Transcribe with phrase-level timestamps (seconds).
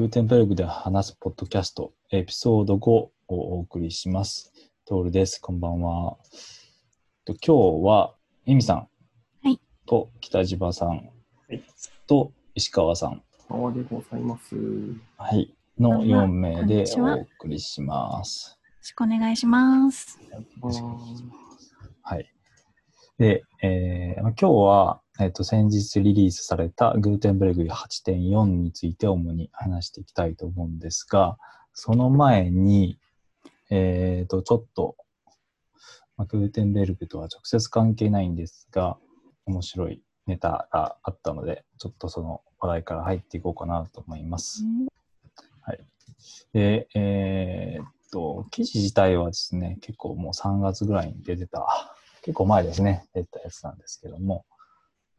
[0.00, 4.50] グーテンベルグで話すポッドキャスト、エピソード5をお送りします。
[4.86, 5.38] トールです。
[5.38, 6.16] こんばんは。
[7.26, 8.14] と今日は、
[8.46, 8.88] ミミさん
[9.44, 10.94] はいと北島さんは
[11.50, 11.62] い。
[12.06, 14.56] と石川さん、川でございます。
[15.18, 18.58] はい、のこんばんは4名でお送りします。
[18.58, 20.18] よろしくお願いします。
[22.00, 22.32] はい。
[23.18, 31.36] で、えーまあ今日は、えっと先日リリースされたグーテンベルグ8.4について主に話していきたいと思うんですが、
[31.74, 32.98] その前に、
[33.68, 34.96] えっ、と、ちょっと、
[36.16, 38.96] まあ、グーテンベルグとは直接関係ないんですが、
[39.44, 44.64] 面白いネタがあったので、ちょっとその話題から入っていこうかなと思います。
[45.60, 45.80] はい
[46.52, 51.66] で、えーっと、記事自体はですね、結構もう3月ぐらいに出てた、
[52.22, 54.44] 結構前ですね、出たやつなんですけども、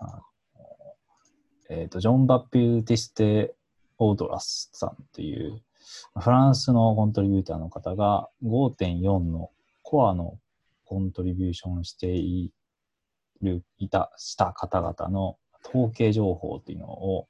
[0.01, 0.21] あの
[1.69, 3.55] えーと、ジョン・バピューティステ・
[3.97, 5.61] オードラスさんっていう、
[6.19, 10.37] フランスのコントリビューターの方が5.4のコアの
[10.85, 12.51] コントリビューションしてい
[13.41, 17.27] る、いた、した方々の統計情報っていうのを、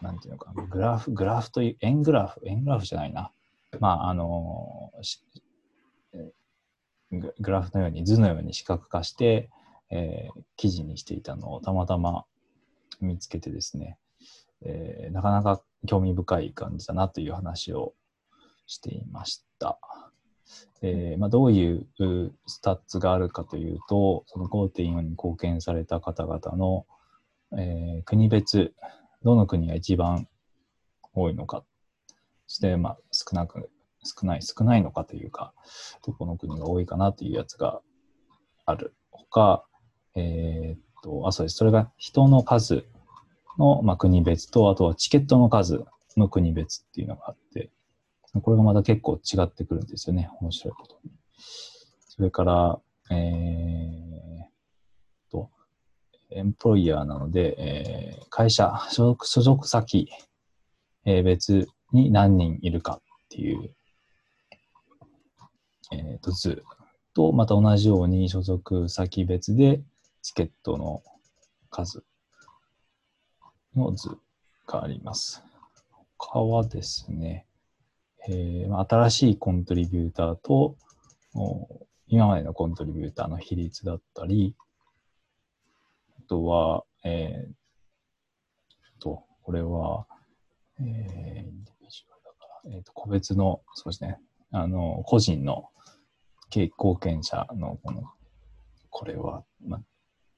[0.00, 3.32] なんていうのか、グラフ、グラフという、円グラフ、円グラフじゃないな。
[3.80, 4.92] まあ、あの
[7.10, 9.50] グラフのように、図のように視覚化して、
[9.94, 12.24] えー記事にしていたのをたまたま
[13.00, 13.98] 見つけてですね、
[14.62, 17.94] えーなかなか興味深い感じだなという話を
[18.66, 19.78] していました。
[20.82, 21.86] えーまあ、どういう
[22.46, 26.86] スタッツがあるかというと、その5.4に貢献された方々の、
[27.56, 28.74] えー国別、
[29.22, 30.28] どの国が一番
[31.14, 31.64] 多いのか、
[32.46, 33.70] そして、まあ、少なく、
[34.02, 35.54] 少ない、少ないのかというか、
[36.04, 37.80] どこの国が多いかなというやつが
[38.66, 39.64] あるほか、
[40.16, 41.56] えーっと、あ、そうです。
[41.56, 42.84] それが人の数
[43.58, 45.84] の、まあ、国別と、あとはチケットの数
[46.16, 47.70] の国別っていうのがあって、
[48.42, 50.28] これがまた結構違ってくるんですよね。
[50.40, 51.12] 面白いことに。
[52.08, 52.80] それから、
[53.10, 54.48] えーっ
[55.30, 55.50] と、
[56.30, 60.08] エンプロイヤーなので、えー会社、所属所属先、
[61.04, 63.70] えー別に何人いるかっていう、
[65.92, 66.64] えー、と図
[67.14, 69.80] と、また同じように所属先別で
[70.24, 71.02] チケットの
[71.68, 72.02] 数
[73.76, 74.08] の図
[74.66, 75.44] があります。
[76.16, 77.46] 他はですね、
[78.26, 80.76] えー新しいコントリビューターと
[82.08, 84.56] 今までのコントリビューターの比率だったり、
[86.18, 90.06] あとは、えー、と、これは、
[90.80, 94.18] えー、 individual だから、えー、と個別の、そうですね、
[94.52, 95.68] あの、個人の
[96.48, 98.04] 経貢献者のこの、
[98.88, 99.80] これは、まあ、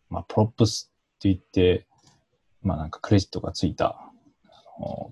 [0.09, 1.87] まあ、 props って言って、
[2.63, 4.11] まあなんかクレジットがついた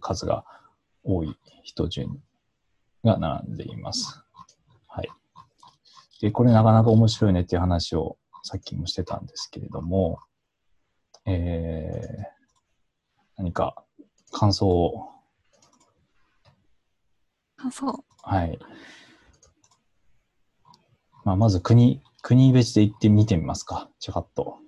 [0.01, 0.45] 数が
[1.03, 2.21] 多い人順
[3.05, 4.23] が並んでいます。
[4.87, 5.09] はい。
[6.21, 10.19] で、これなかなか面白いねっていう話をさっきもしてたんですけれども、
[11.27, 12.25] えー、
[13.39, 13.85] 何か
[14.31, 15.09] 感想を、
[17.57, 17.95] あ、そう。
[18.23, 18.59] はい。
[21.25, 24.59] まあ、まず国、国別で行ってみてみますか、ちょっと。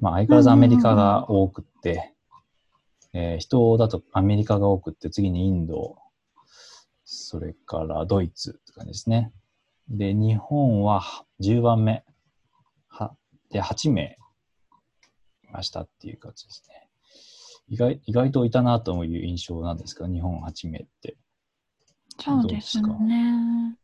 [0.00, 2.14] まあ、相変わらずアメリカが多くって、
[3.12, 5.96] えー人だとアメリカが多くって、次にインド、
[7.04, 9.32] それからドイツって感じですね。
[9.88, 11.02] で、日本は
[11.40, 12.04] 10番目。
[12.88, 13.16] は、
[13.50, 14.18] で、8名
[15.44, 16.88] いましたっていう感じですね。
[17.68, 21.16] 意外、意外といたなという印象なんですけど、日本8名って。
[22.20, 23.78] そうですね。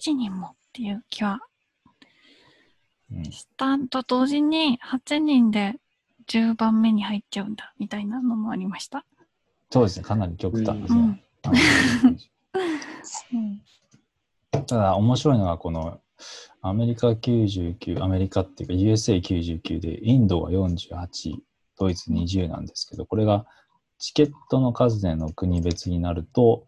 [0.00, 1.49] 8人もっていう気はうん
[3.30, 5.76] したと同時に8人で
[6.28, 9.04] 10番目に入っちゃうんだみたいなのもありました。
[9.70, 11.24] そうですね、かなり極端ですね。
[13.32, 13.62] うん。
[14.66, 16.00] ただ、面白いのが、この
[16.60, 21.36] アメリカ99、アメリカっていうか USA99 で、インドが48、
[21.78, 23.46] ドイツ20なんですけど、これが
[23.98, 26.66] チケットの数での国別になると、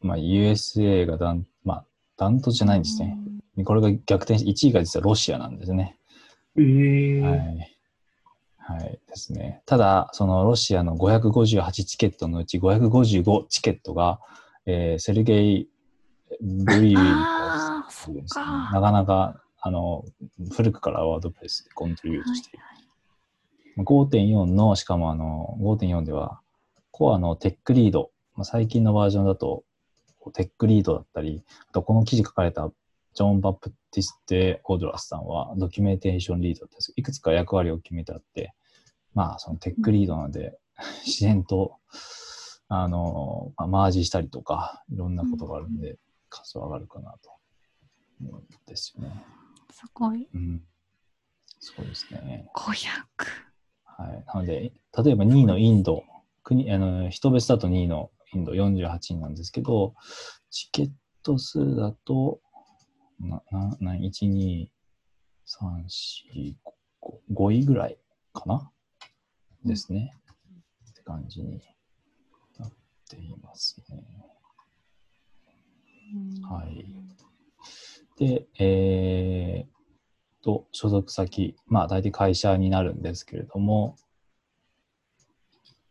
[0.00, 1.84] まあ、USA がダン、まあ、
[2.16, 3.16] ダントツじゃないんですね。
[3.64, 5.98] これが逆転し、1位が実はロシアなんですね。
[6.56, 7.78] えー、はい。
[8.64, 9.62] はいですね。
[9.66, 14.20] ただ、そのロシアの558チケットのうち555チケットが、
[14.66, 15.68] えーセルゲイ・
[16.40, 16.96] ビリュコフ。
[18.72, 20.04] なかなか、あの、
[20.52, 23.84] 古くから WordPress で contribute している。
[23.84, 26.40] 5.4の、しかもあの、5.4では、
[26.90, 29.64] コアの tech lead、まあ、最近のバージョンだと、
[30.34, 32.70] tech lead だったり、あとこの記事書かれた
[33.14, 38.54] ジョン・バプティステ・オードラスさんは documentation lead っていくつか役割を決めてあって、
[39.14, 40.58] まあそのテックリードなので、
[41.04, 41.78] 自然と
[42.74, 45.98] あの、まあ、マージしたりとか、いろんなことがあるんで、
[46.30, 47.30] 数は上がるかなと
[48.22, 49.26] 思うんですよね。
[49.70, 50.26] すごい。
[50.32, 50.62] うん。
[51.60, 52.48] そうですね。
[52.54, 52.72] 500。
[53.84, 54.24] はい。
[54.26, 54.72] なので、
[55.04, 56.02] 例えば2位のインド、
[56.42, 59.94] 国、あの、人別だと2位のインド48人なんですけど、
[60.48, 60.90] チケッ
[61.22, 62.40] ト数だと、
[63.22, 64.68] な、な、な、1、2、
[65.46, 66.54] 3、4、
[67.00, 67.98] 5、5位ぐらい
[68.32, 68.70] かな？
[69.64, 70.12] ですね。
[70.90, 71.62] って感じに
[72.58, 72.72] なっ
[73.08, 74.04] ていますね。
[76.42, 76.84] はい。
[78.18, 83.96] で、えー、と、所属先、まあ大体会社になるんですけれども、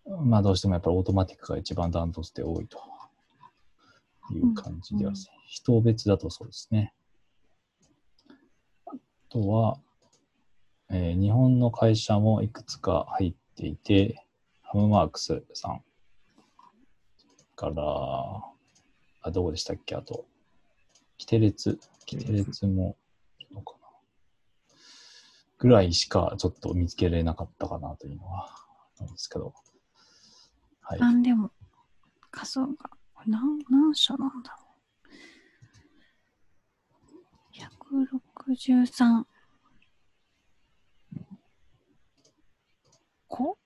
[0.06, 2.78] まあどうしてもやっぱりオートマティックが一番ダントツで多いと
[4.34, 5.16] いう感じでは、うん
[5.48, 6.94] 人別だとそうですね。
[9.32, 9.78] あとは、
[10.90, 14.28] えー日本の会社もいくつか入っていて、
[14.62, 15.82] ハムマークスさん
[17.56, 17.82] から、
[19.22, 19.96] あ、どこでしたっけ？
[19.96, 20.26] あと、
[21.18, 22.98] キテレツ、キテレツも、
[23.54, 23.88] どうかな？
[25.60, 28.50] ぐらいしかちょっと見つけれなかったかなというのは、
[29.00, 29.54] なんですけど。
[30.82, 31.00] はい。
[31.00, 31.52] なんでも、
[32.32, 32.68] 数が、
[33.26, 34.61] 何、何社なんだろう。
[37.52, 39.24] 163
[43.28, 43.58] 個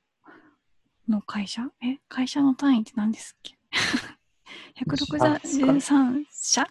[1.08, 1.64] の会社？
[1.84, 3.56] え、会社の単位って何ですっけ
[4.86, 6.68] ?163 社？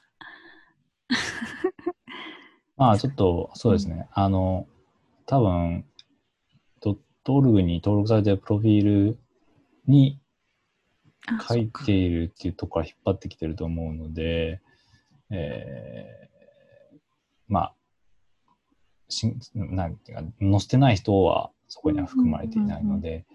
[2.76, 4.08] まあ、ちょっと、そうですね。
[4.12, 4.66] あの、
[5.26, 5.84] 多分、
[6.80, 9.18] ドットオルグに登録されているプロフィール
[9.86, 10.20] に
[11.26, 14.60] あ書いているっていうところから引っ張ってきてると思うので、
[15.30, 16.33] えー、
[17.48, 17.74] まあ、
[19.08, 23.26] しなんていうか、載せてない人はそこには含まれていないので、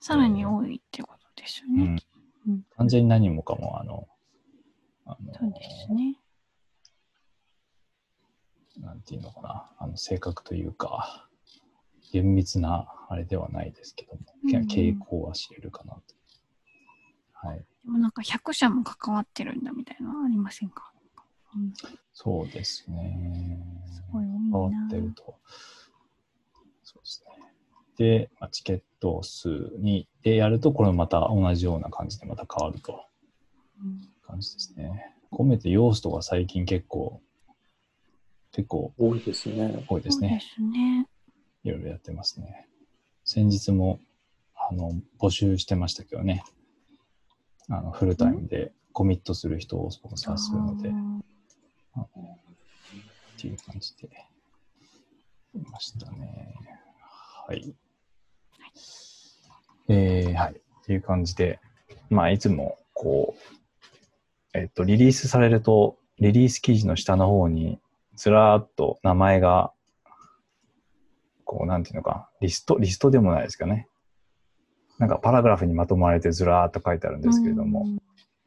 [0.00, 1.84] さらに多いってことですよね。
[1.84, 4.08] うんうん完全に何もかも、あの、
[5.06, 6.16] あのそうですね。
[8.80, 11.28] なんていうのかな、あの正確というか、
[12.12, 16.00] 厳密なあれではないですけども、うんうん傾向は知れるかなと。
[17.32, 17.58] はい。
[17.58, 20.91] でもなんか100社も関わってるんだみたいなのありませんか、
[21.56, 21.72] うん、
[22.12, 23.58] そうですね。
[23.86, 25.36] すごい多ってると。
[26.82, 27.52] そうですね。
[27.96, 33.04] で、まあ、チケット数に、でやると、これまた同じような感じでまた変わると
[33.82, 35.14] うん感じですね。
[35.30, 37.20] 込めて要素が最近結構、
[38.52, 39.84] 結構多いですね。
[39.88, 40.40] 多いですね。
[41.64, 42.66] いろいろやってますね。
[43.24, 44.00] 先日も、
[44.54, 46.44] あの、募集してましたけどね。
[47.68, 51.31] あの、フルタイムでコミットする人をスポンサーするので、あー
[51.94, 52.06] あの
[53.36, 54.08] っていう感じで、
[55.54, 56.54] いましたね。
[57.46, 57.74] はい。
[59.88, 60.52] えー、はい。
[60.52, 61.60] っていう感じで、
[62.08, 63.34] まあ、いつも、こ
[64.54, 67.80] う、えっと、リリースされると、リリース記事の下の方に、
[68.16, 69.72] ずらーっと名前が、
[71.44, 73.88] こう、なんていうのか、リスト、リストでもないですかね。
[74.98, 78.02] なんかパラグラフにまとまれてずらーっと書いてあるんですけれども、うん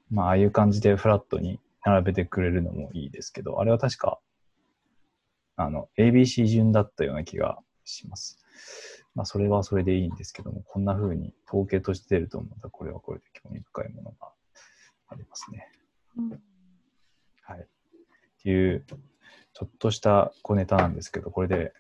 [0.10, 4.20] まあ、ああいう感じでフラットに並べてくれるのもいいですけど、あれは確か、
[5.56, 8.40] あの、ABC 順だったような気がします。
[9.14, 14.32] まあ、それはそれでいいんですけども、こんな風に統計として出ると思ったら、これはこれで興味深いものが
[15.08, 15.70] ありますね。
[16.18, 16.42] うん
[17.48, 17.60] はい。
[17.60, 17.66] っ
[18.42, 18.84] ていう、
[19.54, 21.72] ちょっとした小ネタなんですけど、これで、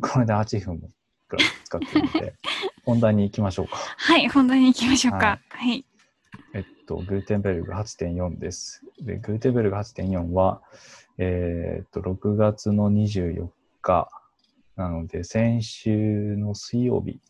[0.00, 0.90] これで8分も
[1.28, 2.34] くらい使ってるので、
[2.86, 3.76] 本題に行きましょうか。
[3.76, 5.40] はい、本題に行きましょうはか。
[5.50, 5.84] はい。
[6.54, 8.84] えっと、グーテンベルグ8.4です。
[9.00, 10.62] で、グーテンベルグ8.4は、
[11.18, 13.48] えーっと、6月の24
[13.82, 14.08] 日
[14.76, 17.20] なので、先週の水曜日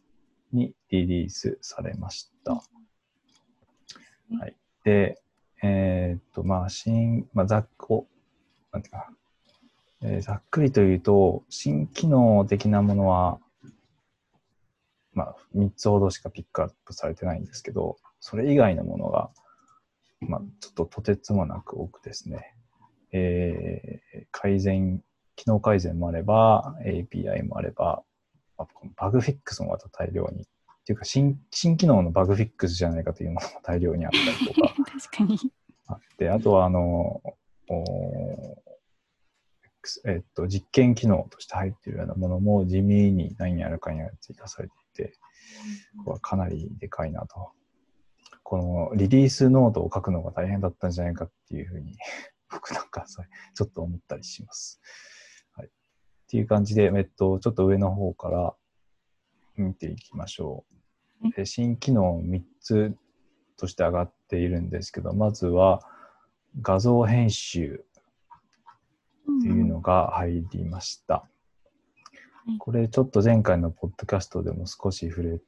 [0.53, 2.53] にリリースされました。
[2.53, 2.59] うん
[4.39, 4.57] はい。
[4.85, 5.21] で、
[5.63, 8.07] えーっと、まあ、新、まあ、ざっこ、
[8.73, 8.99] なんていうか
[10.01, 13.39] な、えーざっくりと言うと、新機能的なものは、
[15.15, 19.31] まあ、3つほどしかピックアップされてないんですけど、それ以外のものが、
[20.21, 22.55] まあ、ちょっととてつもなく多くですね、
[23.13, 25.03] えー改善、
[25.35, 28.03] 機能改善もあれば、API もあれば、
[28.97, 30.47] バグフィックスもまた大量に、っ
[30.85, 35.39] ていうか新、新機能のバグフィックスじゃないかというものも大量にあったりとか 確かに。
[35.87, 37.23] あって、あとは、あの、
[37.69, 38.63] お
[40.05, 45.19] えっと、実験機能として入っているようなものも地味に何やらかんやら追加されていて、
[46.05, 47.53] これはかなりでかいなと。
[48.49, 51.97] このリリースノートを書くのが大変だったんじゃないかっていうふうに、
[52.49, 54.81] 僕なんかそうちょっと思ったりします。
[55.55, 55.67] はい。
[55.67, 55.71] っ
[56.29, 58.55] ていう感じで、えっと、ちょっと上の方から
[59.57, 60.65] 見ていきましょ
[61.35, 61.45] う。
[61.45, 62.97] 新機能3つ
[63.57, 65.83] として上がっているんですけど、まずは
[66.63, 67.85] 画像編集
[69.41, 71.29] っていうのが入りました。
[72.47, 75.41] いこれちょっと前回のポッドキャストでも少し触れ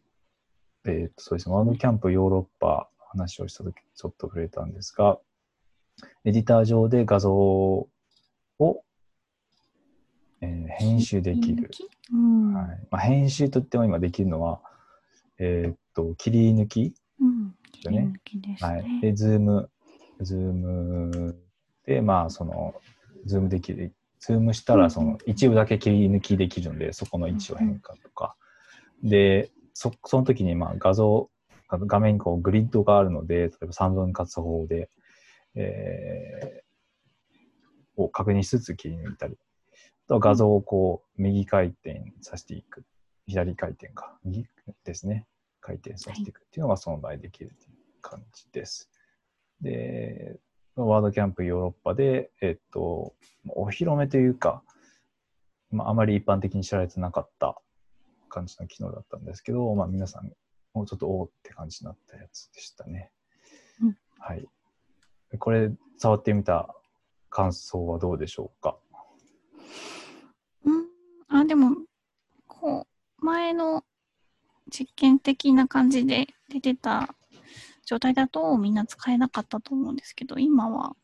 [0.91, 5.19] えーとそうですね、 WordCamp Europe 話をしたときちょっと触れたんですが、
[6.25, 7.89] エディター上で画像を、
[10.41, 11.71] えー編集できる。
[12.13, 12.55] うん。
[12.55, 14.61] はいまあ、編集といっても今できるのは、
[15.39, 17.55] えーっと、切り抜き、うん。
[17.83, 19.01] よね切り抜きですはい、ね。
[19.03, 19.71] で、ズーム、
[20.21, 21.37] ズーム
[21.85, 22.75] で、まあ、その、
[23.27, 28.37] ズームできる、ズームしたら、その、一部だけ切り抜きできるので、そこの位置を変化とか。
[29.03, 29.51] で、
[29.81, 31.31] そその時に、まあ、画像、
[31.69, 34.91] 画面にこうグリッドがあるので、例えば3分割法で、
[35.55, 36.69] えー
[37.99, 39.37] を確認しつつ切り抜いたり、
[40.07, 42.85] あとは画像をこう、右回転させていく。
[43.27, 44.17] 左回転か。
[44.25, 44.47] 右
[44.85, 45.27] ですね。
[45.61, 48.89] 回転させていくっていうのがその場合できるっていう感じです。
[49.61, 50.37] で、
[50.77, 53.15] ワードキャンプヨーロッパで、えっと、
[53.49, 54.63] お披露目というか、
[55.71, 57.61] まあ、あまり一般的に知られてなかった
[58.29, 60.31] 感じの機能だったんですけど、まあ、皆さん、
[60.75, 63.11] もうちょっとおーって感じになったやつでしたね。
[63.83, 64.47] うんはい。
[65.39, 66.75] これ、触ってみた
[67.31, 68.79] 感想はどうでしょうか？
[70.65, 70.87] うん。
[71.29, 71.77] あ、でも、
[72.47, 72.87] こ
[73.21, 73.85] う、前の
[74.71, 77.15] 実験的な感じで出てた
[77.87, 80.97] 状態だとみんな使えなかったと思うんですけど、今は、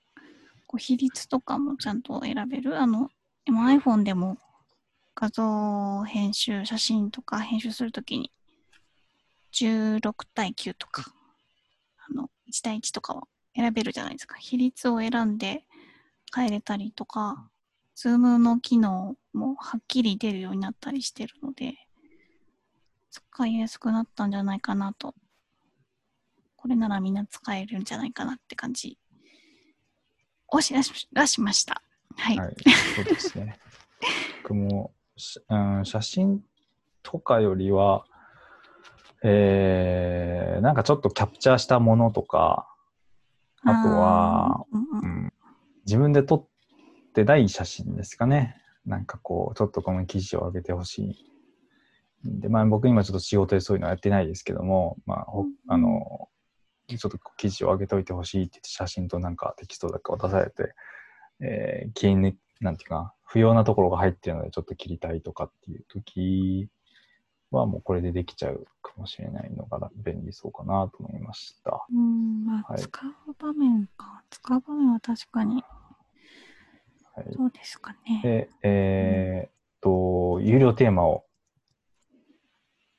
[0.67, 2.81] こう比率とかもちゃんと選べる。
[2.81, 3.11] あの、
[3.45, 4.39] 今 iPhone でも
[5.15, 8.33] 画像編集、写真とか編集するときに、
[9.53, 11.15] 16対9とか、
[11.99, 14.37] あの、1対1とかは選べるじゃないですか。
[14.37, 15.65] 比率を選んで
[16.35, 17.49] 変えれたりとか、
[17.95, 21.75] ズームの機能もはっきり出るようになったりしてるので、
[23.11, 25.15] 使いやすくなったんじゃないかなと。
[26.57, 28.99] これならみんな使えるんじゃないかなって感じ
[30.49, 30.75] をし
[31.13, 31.83] がしました。
[32.17, 32.39] はい。
[32.39, 32.55] はい、
[32.97, 33.61] そうですね。
[34.43, 34.93] 僕も、
[35.49, 36.43] うん、写真
[37.03, 38.05] とかよりは、
[39.23, 42.69] えー、なんかちょっとキャプチャーしたものとか、
[43.63, 45.31] あとは、うん
[45.87, 46.47] 自分で撮っ
[47.13, 48.57] てない写真ですかね。
[48.87, 50.99] なんかこう、ちょっとこの記事を上げてほし
[52.25, 52.41] い。
[52.41, 55.27] で、まあ僕今ちょっと仕事でそういうのはやってないですけども、まあ、
[55.69, 56.29] あの、
[56.89, 60.75] ちょっと記事を上げておいてほしいって言って写真となんかテキストだけ渡されて、
[61.41, 66.69] えー、切り抜なんていうか、不要なところが入ってるのでちょっと切りたいとかっていう時
[67.51, 71.87] はもうこれでできちゃうかもしれないのが便利そうかなと思いました。
[71.93, 74.23] うん、まあ、はい使う場面か。
[74.31, 75.63] 使う場面は確かに、
[77.15, 78.21] はい、どうですかね。
[78.23, 79.51] で、えーっ
[79.81, 81.25] と、有料テーマを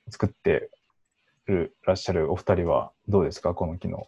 [0.10, 0.70] 作って
[1.46, 3.54] るらっしゃるお二人はどうですか？
[3.54, 4.08] この機能。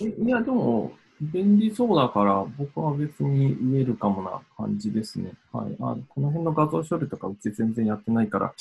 [0.00, 5.32] え いや、でも、便利そうだから、僕は別に見えるかもな感じですね。
[5.52, 5.76] はい。
[5.80, 8.54] あこの辺の画像処理とかうち全然やってないから、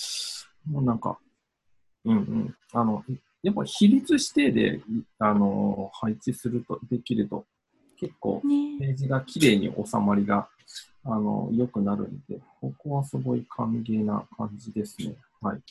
[0.69, 1.17] もうなんか、
[2.05, 2.55] うんうん。
[2.73, 3.03] あの、
[3.43, 4.81] やっぱ比率指定で、
[5.19, 7.45] あの、配置すると、できると、
[7.99, 10.47] 結構、ねページが綺麗に収まりが、
[11.03, 15.15] あの、良くなるんで、ここはすごい歓迎な感じですね。
[15.41, 15.61] はい。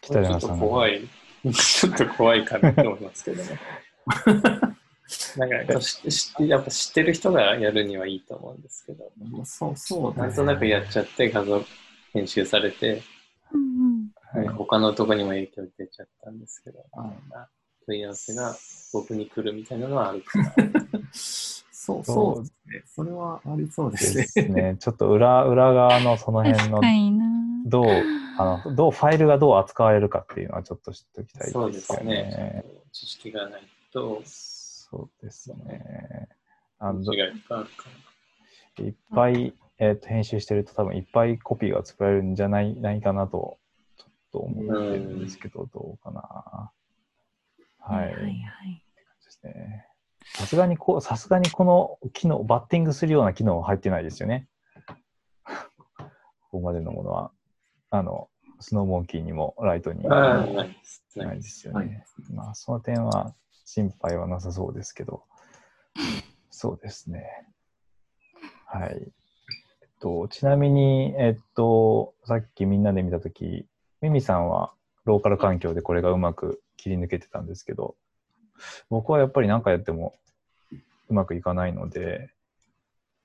[0.00, 0.48] 北ちょっと。
[0.56, 1.02] 怖い。
[1.52, 3.58] ちょっと怖いかなと思いますけどね。
[5.36, 11.62] なんかし知って、やっぱ知ってる人がやるにはいいと思うんですけど、まあそう、そうなんとなくやっちゃって画像
[12.12, 13.02] 編集されて、
[13.52, 14.44] うんうん。
[14.44, 17.48] はい他のとこにも影響出ちゃったんですけど、はいみたいな
[17.86, 18.56] 問い合わせが
[18.92, 20.54] 僕に来るみたいなのはあるかな。
[21.12, 22.82] そう、そうですね。
[22.86, 24.24] それはありそうでですね。
[24.24, 24.76] すね。
[24.78, 26.80] ちょっと裏裏側のその辺の。
[27.66, 27.86] どう、
[28.38, 32.64] あの、どうファイルがどう扱われるかっていうのはちょっと知っておきたいそうですすねね。。
[32.92, 33.62] 知識がない
[33.92, 36.28] と、そうですね。
[36.78, 37.18] あの違い
[37.48, 37.88] があるか
[38.78, 43.58] いっぱい、えーと編集してると多分いっぱいコピーが作られるんじゃないないかなと、
[43.96, 46.72] ちょっと思ってるんですけど、どうかな。
[47.78, 48.04] はい。
[48.04, 48.82] はいはい。
[49.24, 49.86] ですね。
[50.34, 54.48] さすがにこう、さすがにこの機能、バッティングするような機能は入ってないですよね。
[55.44, 57.32] ここまでのものは。
[57.90, 58.30] あの、
[58.60, 60.16] スノーモンキーにもライトにな。
[60.16, 61.24] ああ、ないですね。
[61.24, 62.04] ないですよはいね。
[62.32, 63.34] まあ、その点は
[63.74, 65.24] 心配はなさそうですけど、
[66.50, 67.24] そうですね。
[68.66, 68.90] はい。
[68.90, 73.66] えっと、ちなみに、えっと、さっきみんなで見たとき、
[74.02, 74.74] ミミさんは
[75.06, 77.96] ローカル環境でこれがうまく切り抜けてたんですけど、
[78.90, 80.12] 僕はやっぱり何回やっても
[81.08, 82.28] うまくいかないので、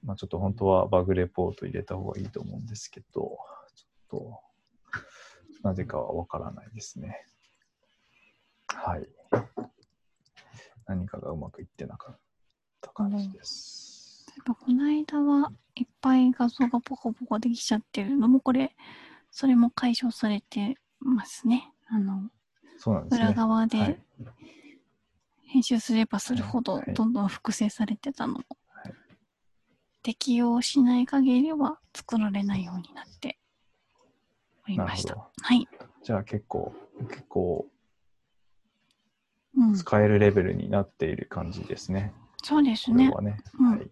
[0.02, 3.38] まあ、ちょっと本当はバグレポート入れた方がいいと思うんですけど、
[3.76, 4.40] ちょっと、
[5.62, 7.26] なぜかはわからないですね。
[8.68, 9.08] はい。
[10.88, 12.20] 何かがうまくいってなかっ
[12.82, 14.26] た感じです。
[14.36, 18.76] やっぱこの間はいっぱい画像がポコポコできちゃってるのもこれ、
[19.32, 21.72] それも解消されてますね。
[21.88, 22.30] あの、
[22.78, 23.26] そうなんですね。
[23.26, 24.00] 裏側はいで
[25.50, 28.94] 編集すればするほどはいどんどん複製されてたのも、はい
[30.04, 33.38] 適用しない限りは作られないようになって
[34.66, 35.16] おりました。
[35.42, 35.68] はい。
[36.02, 36.74] じゃあ結構、
[37.10, 37.77] 結構うん、
[39.76, 42.14] 使えるレベルになっている感じですね。
[42.44, 43.10] そうですね。
[43.10, 43.38] はね。
[43.60, 43.92] うんはい。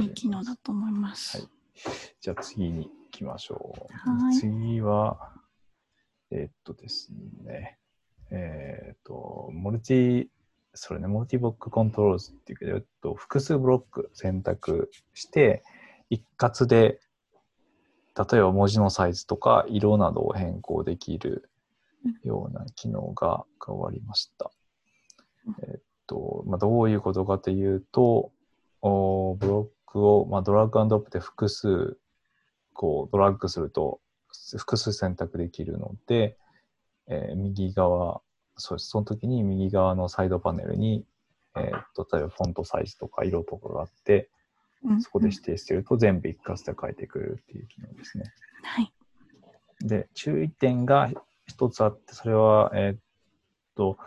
[0.00, 1.38] いい機能だと思います。
[1.38, 1.48] はい
[2.20, 4.10] じゃあ次に行きましょう。
[4.10, 5.32] はい次は、
[6.30, 7.12] えーっとです
[7.44, 7.78] ね、
[8.30, 10.26] えーっと、 multi、
[10.74, 15.62] それね、 multi block controls っていうけど、えっと、複数ブロック選択して、
[16.10, 17.00] 一括で、
[18.16, 21.50] 例えば文字のサイズとか色などを変更できる
[22.24, 24.50] ような機能が加わりました。
[25.46, 28.32] うんえっと、まあ、どういうことかというと、
[28.80, 31.98] おブロックを、まあ、ドラッグアンドロップで複数
[32.72, 34.00] こうドラッグすると
[34.56, 36.38] 複数選択できるので、
[37.08, 38.22] えー右側
[38.56, 41.04] そその時に右側のサイドパネルに、
[41.56, 44.30] えーっと例えばフォントサイズとか色とかがあって
[44.84, 48.24] うんそこで指定してると全部一括で書いてくれるっていう機能ですね。
[48.62, 48.92] はい。
[49.80, 51.10] で、注意点が
[51.48, 52.98] 一つあって、それは、えーっ
[53.74, 53.98] と、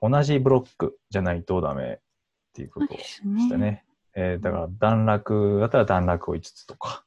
[0.00, 1.98] 同じブロックじゃないとダメっ
[2.54, 3.84] ていうことでしたね。
[4.14, 7.04] えーだから段落だったら段落を5つとか、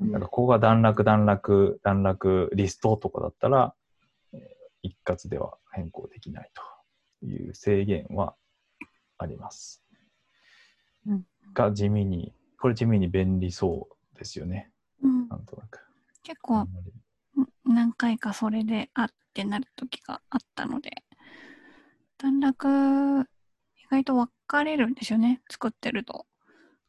[0.00, 3.74] うんなんかここが段落、段落、段落リストとかだったら、
[4.32, 4.40] えー
[4.82, 6.50] 一括では変更できない
[7.20, 8.34] という制限は
[9.18, 9.84] あります。
[11.06, 14.72] うんが地味に、これ地味に便利そうですよね。
[15.02, 15.86] うんなんとなく。
[16.24, 16.66] 結構
[17.72, 20.90] 何回かそれであってなる時があったので、
[22.18, 23.24] 段落、意
[23.90, 25.42] 外と分かれるんですよね。
[25.50, 26.26] 作ってると、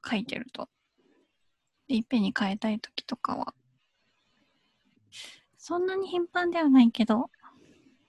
[0.07, 0.69] 書いてると。
[1.88, 3.53] でいっぺんに変えたい時とかは。
[5.57, 7.29] そんなに頻繁ではないけど、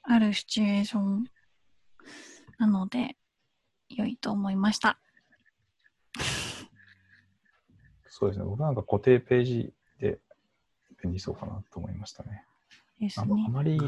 [0.02, 1.24] あるシチュエーション
[2.58, 3.16] なので、
[3.88, 4.98] 良いと思いました。
[8.08, 8.44] そうですね。
[8.44, 10.20] 僕なんか固定ページで
[11.02, 12.44] 便利そうかなと思いましたね。
[13.00, 13.48] ですああね。
[13.50, 13.78] まり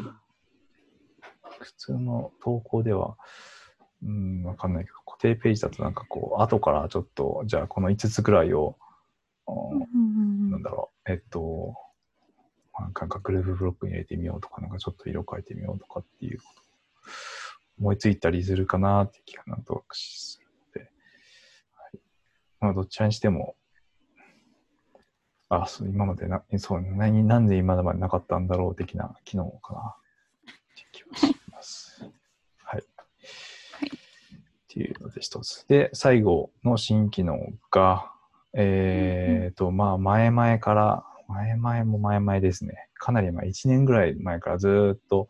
[1.60, 3.16] 普通の投稿では、
[4.02, 8.76] うん、わかんないけど、固定ページだとなんかこう、後からちょっと、じゃあこの5つぐらいを、
[10.50, 11.74] なんだろう、えっと、
[12.72, 16.62] まあなんかグループブロックに入れてみようとか、なんかちょっと色変えてみようとかっていうこと
[17.78, 20.46] 思いついたりするかなって気がなんとなくする
[20.80, 20.90] ので、
[21.74, 22.00] はい、
[22.60, 23.54] まあどちらにしても、
[25.48, 29.96] あ、そう今までな、そう、何、なんで今までなかったんだろう的な機能かな
[30.92, 32.04] 気はします。
[32.64, 32.80] はい。
[32.80, 32.84] っ
[34.68, 35.64] ていうので一つ。
[35.68, 37.38] で、最後の新機能
[37.70, 38.12] が、
[38.54, 42.88] えっ、と、まあ、前々から、前々も前々ですね。
[42.94, 45.28] かなり前、1年ぐらい前からずーっと、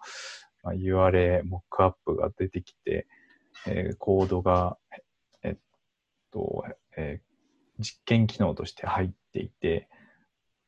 [0.63, 3.07] まあ、URL、モックアップが出てきて、
[3.67, 4.79] えーコードが、
[5.43, 5.57] えっ
[6.31, 6.65] と、
[6.97, 7.27] えー
[7.79, 9.89] 実験機能として入っていて、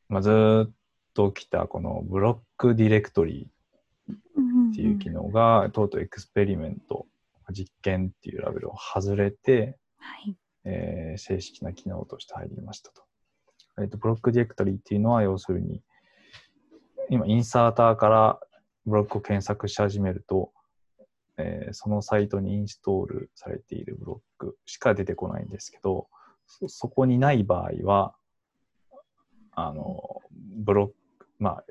[0.09, 0.71] まあ、ずーっ
[1.13, 7.05] と来たこの block directory っていう機能が、とうとう experiment、
[7.51, 10.35] 実験っていうラベルを外れて、はい。
[10.65, 13.03] えー正式な機能として入りましたと。
[13.81, 15.81] えっと、 block directory っていうのは、要するに、
[17.09, 18.39] 今、 inserter から
[18.85, 20.51] ブロックを検索し始めると、
[21.37, 26.07] えーそのサイトにインストールされているブロックしか出てこないんですけど、
[26.47, 28.15] そそこにない場合は、
[29.67, 30.87] あの、ブロッ
[31.19, 31.63] ク、まあ、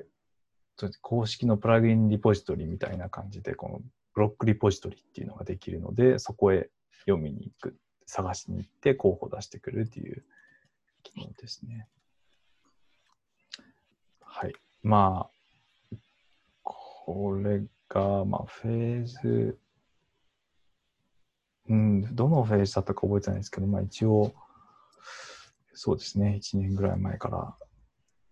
[1.01, 3.81] 公式のプラグインリポジトリみたいな感じで、この
[4.13, 6.69] ブロックリポジトリっていうのができるので、そこへ
[7.05, 7.75] 読みに行く、
[8.05, 10.23] 探しに行って候補を出してくるっていう
[11.03, 11.87] 機能ですね。
[14.21, 14.53] はい。
[14.81, 15.97] まあ、
[16.63, 19.57] これが、まあ、フェーズ、
[21.67, 24.33] うん、どのフェーズだったか覚えてないですけど、まあ一応、
[25.73, 27.55] そうですね、1年ぐらい前から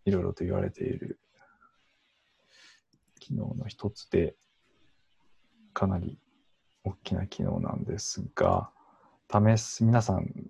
[0.08, 1.20] いろいろと言われている
[3.20, 4.38] 機能の一つで、
[5.74, 6.18] かなり
[6.86, 8.70] 大きな機能なんですが、
[9.30, 10.50] 試す、皆さん、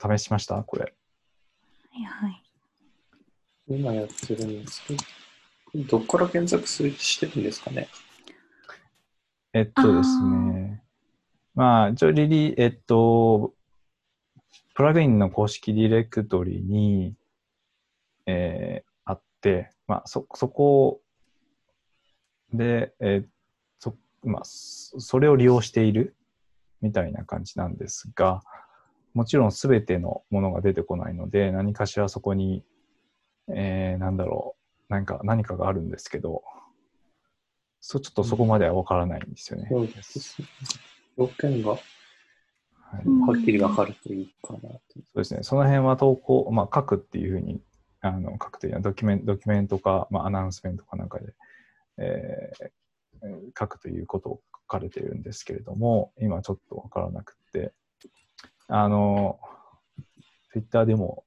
[0.00, 0.62] 試しました？
[0.62, 0.94] これ。
[1.92, 2.42] はいはい。
[3.68, 4.96] 今やってるんですけ
[5.78, 7.88] ど、どこから検索するしてるんですかね？
[9.52, 10.82] えっとですね。
[11.54, 13.52] まあ、一応リリー、えっと、
[14.74, 17.14] プラグインの公式ディレクトリに、
[18.26, 21.00] えーあって、まあ、そ、そこ
[22.52, 23.26] で、えー
[23.78, 26.16] そ、まあ、そそれを利用している
[26.80, 28.42] みたいな感じなんですが、
[29.12, 32.64] もちろん全てのものが出てこないので、何かしらそこに、
[33.48, 34.56] えー、なんだろ
[34.88, 36.42] う、なんか何かがあるんですけど、
[37.80, 39.68] そうちょっとそこまでは分からないんですよね。
[39.70, 40.48] そうですね。
[41.18, 41.72] 要件が？
[41.72, 41.78] は
[43.38, 44.68] っきり分かるといいかなと。
[44.68, 45.42] そうですね。
[45.42, 47.60] その辺は投稿、まあ、書くっていうふうに、
[48.06, 51.32] あの書くというのはドキュメンドキュメントか、まあ、アナウンスメントかなんかで、
[51.98, 52.70] えーえー
[53.58, 57.72] 書くということを書かれているんですけれども、今ちょっとわからなくて、
[58.68, 59.38] あの、
[60.52, 61.24] ツイッターでも、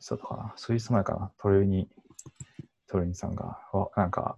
[0.00, 1.88] そうだったかな、数日前かな、トレに、
[2.88, 4.36] トレニさんが、わなんか、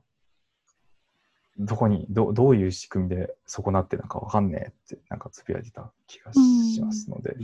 [1.59, 7.37] どこにど、どういう仕組みでそうなってるのかわかんねえって、なんかつぶやいてた気がしますので、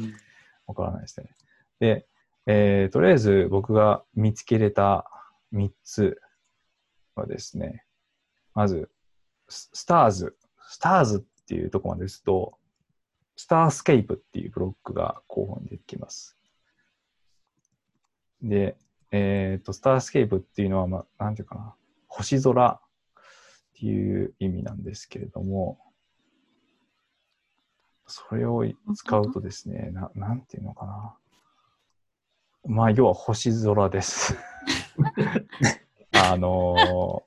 [0.66, 1.30] わからないですね。
[1.80, 2.06] で、
[2.46, 5.10] えーとりあえず僕が見つけれた
[5.52, 6.20] 3つ
[7.14, 7.84] はですね、
[8.54, 8.90] まず、
[9.48, 10.36] スターズ。
[10.68, 12.58] スターズっていうとこまでですと、
[13.36, 16.36] スタースケープっていうブロックが候補に出てきます。
[18.42, 18.76] で、
[19.10, 21.74] えっ、と、スタースケープっていうのは、まあ、なんていうかな、
[22.08, 22.80] 星空っ
[23.74, 25.78] ていう意味なんですけれども、
[28.06, 31.16] それを使うとですね、ななんていうのかな。
[32.66, 34.36] まあ、要は星空です。
[36.12, 37.22] あの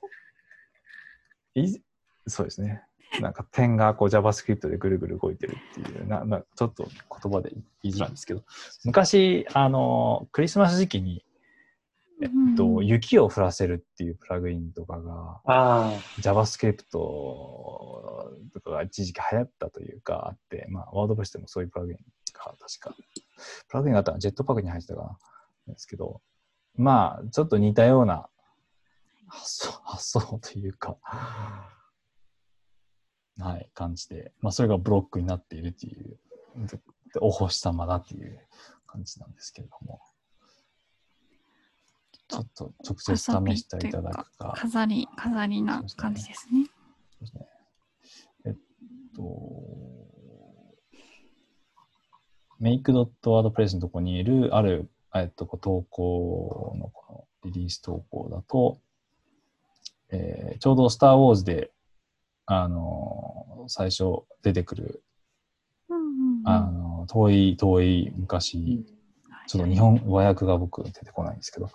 [1.56, 1.82] ーい
[2.26, 2.82] そうですね。
[3.20, 7.50] なんか点がこう JavaScript でぐるぐる動いてるっていう、ななちょっと言葉で
[7.82, 8.42] 言いづらいんですけど、
[8.84, 11.24] 昔、あのークリスマス時期に、
[12.22, 12.86] えっと、うん。
[12.86, 21.98] 雪を降らせるっていうプラグインとかが、あ JavaScript とかが一時期流行ったというかあって、まあ、ワードプレスでもそういうプラグイン
[22.32, 22.94] が確か、
[23.68, 25.18] プラグインがあったのはジェットパックに入ってたかな、
[25.72, 26.20] ですけど、
[26.76, 28.28] まあ、ちょっと似たような
[29.28, 30.96] 発想、発想というか、
[33.38, 36.18] はい、感じで、まあ、それがブロックになっているという、
[36.66, 36.78] で
[37.20, 38.38] お星様だっていう
[38.86, 40.00] 感じなんですけれども、
[42.30, 44.54] ちょっと直接試していただくか。
[44.56, 46.66] 飾り、飾りな感じですね。
[47.10, 47.46] そうですね。
[48.46, 48.56] えっ
[49.16, 49.22] と、
[52.60, 58.78] make.wordpress のとこにいる、ある、えっと、投稿のこのリリース投稿だと、
[60.10, 61.72] えーちょうどスター・ウォーズで、
[62.46, 65.02] あの、最初出てくる、
[65.88, 68.84] うんうんうんあの、遠い、遠い昔、
[69.50, 71.68] ちょっと日本和訳が僕出てこないんですけど、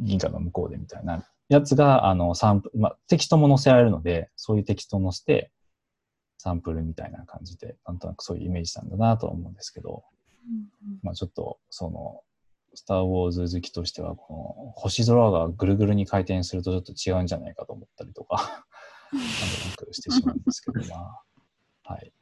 [0.00, 5.50] 銀河の向こうでみたいなやつが、あの、サンプル、まあ、テキストも載せられるので、そういうテキストを載せて、
[6.36, 10.04] サンプルみたいな感じで、なんとなくそういうイメージなんだなとは思うんですけど、
[10.46, 12.20] うんまあちょっと、その、
[12.74, 18.36] スター・ウォーズ好きとしては、この星空がぐるぐるに回転するとちょっと違うんじゃないかと思ったりとか、
[19.12, 19.22] なん
[19.74, 21.22] となくしてしまうんですけど、ま
[21.86, 22.12] あ、はい。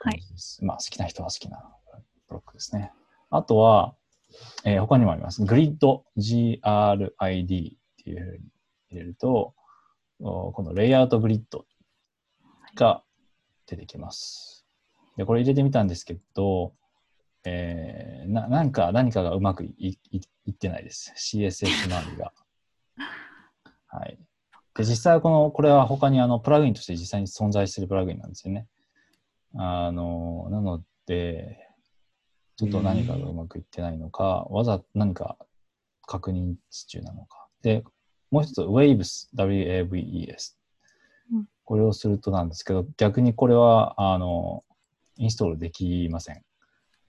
[0.00, 0.22] はい。
[0.60, 1.74] まあ、好きな人は好きな
[2.28, 2.92] ブロックですね。
[3.34, 3.96] あとは、
[4.64, 5.44] えー他にもあります。
[5.44, 8.44] グリッド、GRID っていうふうに
[8.90, 9.54] 入れると、
[10.20, 11.66] おこのレイアウトグリッド
[12.76, 13.02] が
[13.66, 14.64] 出てきます。
[15.16, 16.74] で、これ入れてみたんですけど、
[17.44, 21.12] えーななんか、何かがうまくいいいいってないです。
[21.16, 22.32] CSS 周りが。
[23.88, 24.16] はい。
[24.76, 28.68] で、実際はこの、これは他にあの、プラグインとして実際に存在しているプラグインなんですよね。
[29.56, 31.64] あの、なので、
[32.56, 35.36] ちょっと何かがうまくいってないのか、わざ何か
[36.06, 36.54] 確認
[36.88, 37.48] 中なのか。
[37.62, 37.84] で、
[38.30, 40.58] もう一つ、Waves、W-A-V-E-S
[41.32, 41.48] うん。
[41.64, 44.64] これをするとなんですけど、逆にこれは、あの、
[45.16, 46.42] インストールできません。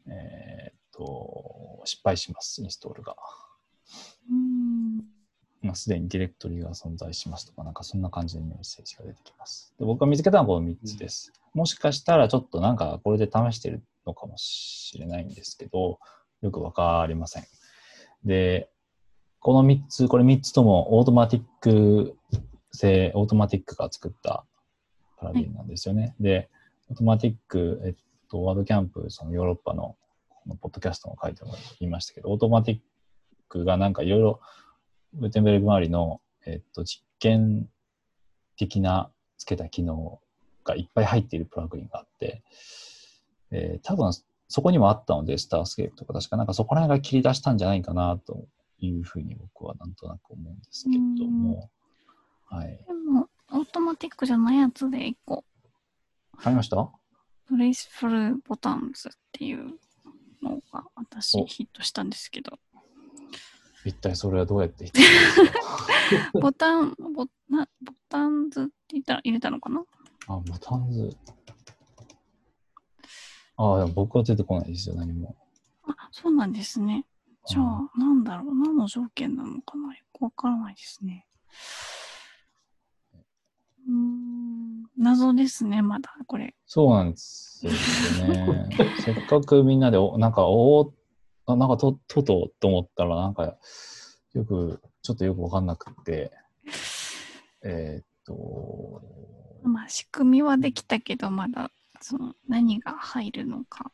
[0.08, 3.16] えーっと、失敗します、インストールが。
[4.30, 4.98] うん
[5.62, 9.74] まあ、すでにディレクトリが存在しますとか、なんかそんな感じのメッセージが出てきます。
[9.80, 11.34] で僕が見つけたのはこの3つです。
[11.54, 16.00] もしかしたらちょっとなんかこれで試してるのかもしれないんですけど、
[16.42, 17.44] よくわかりません。
[18.24, 18.70] で、
[19.40, 22.18] この3つ、これ3つともオートマティック
[22.72, 24.46] 製、オートマティックが作った
[25.20, 26.16] プラグインなんですよね。
[26.20, 26.50] で、
[26.90, 27.96] オートマティック、えっ
[28.30, 29.96] と、ワードキャンプ、そのヨーロッパの
[30.30, 32.80] このポッドキャストの書いても言いましたけど、オートマティッ
[33.50, 34.40] クがなんかいろいろ
[35.14, 37.70] グーテンベルグ周りの、えっと、実験
[38.58, 40.20] 的なつけた機能
[40.64, 42.44] がいっぱい入っているプラグインがあって、
[43.52, 44.12] えー多分
[44.48, 48.46] そこにもあったので、スタースケープとか確かなんかそこら辺が切り出したんじゃないかなと
[48.78, 51.72] いうふうに僕はなんとなく思うんですけれども、
[52.46, 52.68] はい。
[52.68, 55.44] でも、オートマティックじゃないやつで一個、
[56.44, 56.92] ありました？
[57.48, 59.80] プレイスフルボタンズっていう
[60.44, 62.60] のが私おヒットしたんですけど、
[63.84, 64.92] 一体それはどうやって
[66.34, 69.84] ボタン、ボなボタンズって言ったら入れたのかな？
[70.28, 71.10] あ、ボタンズ。
[73.58, 75.36] あ、でも僕は出てこないですよ、何も。
[75.88, 77.06] あ、そうなんですね。
[77.48, 78.56] じゃあ、なんだろう。
[78.56, 81.26] 何の条件なのかなよくわからないですね。
[83.88, 86.56] うーん、謎ですね、まだ、これ。
[86.66, 88.76] そうなんですよね。
[88.98, 90.92] せっかくみんなでお、なんか、おー
[91.48, 93.58] あなんかと、ととと思ったら、なんか、
[94.34, 96.32] よく、ちょっとよくわかんなくって、
[97.64, 99.02] えーっと、
[99.64, 101.72] まあ、仕組みはできたけど、まだ、
[102.08, 103.92] その、何が入るのか。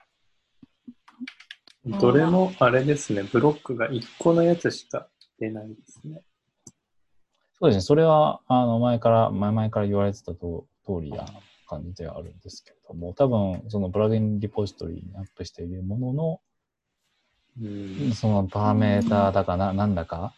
[1.85, 5.07] どれもあれですね、ブロックが1個のやつしか
[5.39, 6.21] 出ないですね。
[7.57, 11.25] そうですね、それは、あの、前から、前々から言われてたと通りな
[11.65, 16.41] 感じではあるんですけれども、多分、そのプラグインリポジトリにアップしているものの、
[17.61, 17.65] う
[18.09, 18.11] ん。
[18.11, 20.33] そのパラメーターだかな、なんだか、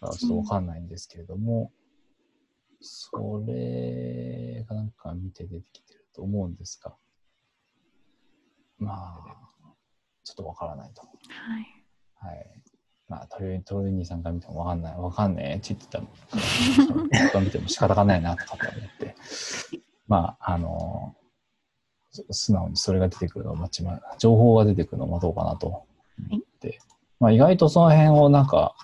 [0.00, 1.72] あちょっとわかんないんですけれども、
[2.80, 6.94] それがなんか見て出てきてると思うんですが、
[8.78, 9.36] まあ、
[10.24, 11.02] ちょっとわからないと。
[11.02, 12.34] はい。
[12.34, 12.62] はい。
[13.08, 15.56] まあ、トレトレーニーさんから見てもわかんない、わかんねえ。
[15.56, 16.04] って言ってたら、
[17.24, 19.14] 僕が見ても仕方がないなとかって思って、
[20.08, 21.14] まあ、あの、
[22.10, 25.86] す素直にそれが出てくるのを待ちま、情報が出てくるのを待とうかなと思
[26.38, 26.80] って、
[27.20, 28.74] まあ、意外とその辺をなんか、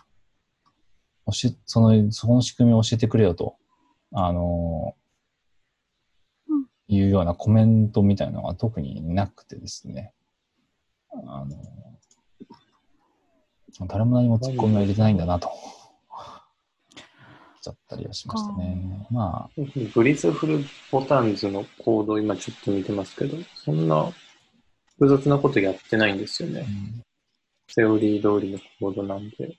[1.26, 3.56] おしその、その仕組みを教えてくれよと、
[4.12, 4.97] あの、うん
[6.88, 10.12] いうようなコメントみたいなのが特になくてですね、
[11.12, 11.56] あの、
[13.86, 15.50] 誰も何も突っ込みは入れてないんだなと、
[17.62, 19.06] ちゃったりはしましたね。
[19.10, 19.62] まあ、
[19.94, 24.10] ブリズフルボタンズのコード今ちょっと見てますけど、そんな
[24.98, 26.60] 複雑なことやってないんですよね。
[26.60, 27.02] うん
[27.70, 29.58] セオリー通りのコードなんで。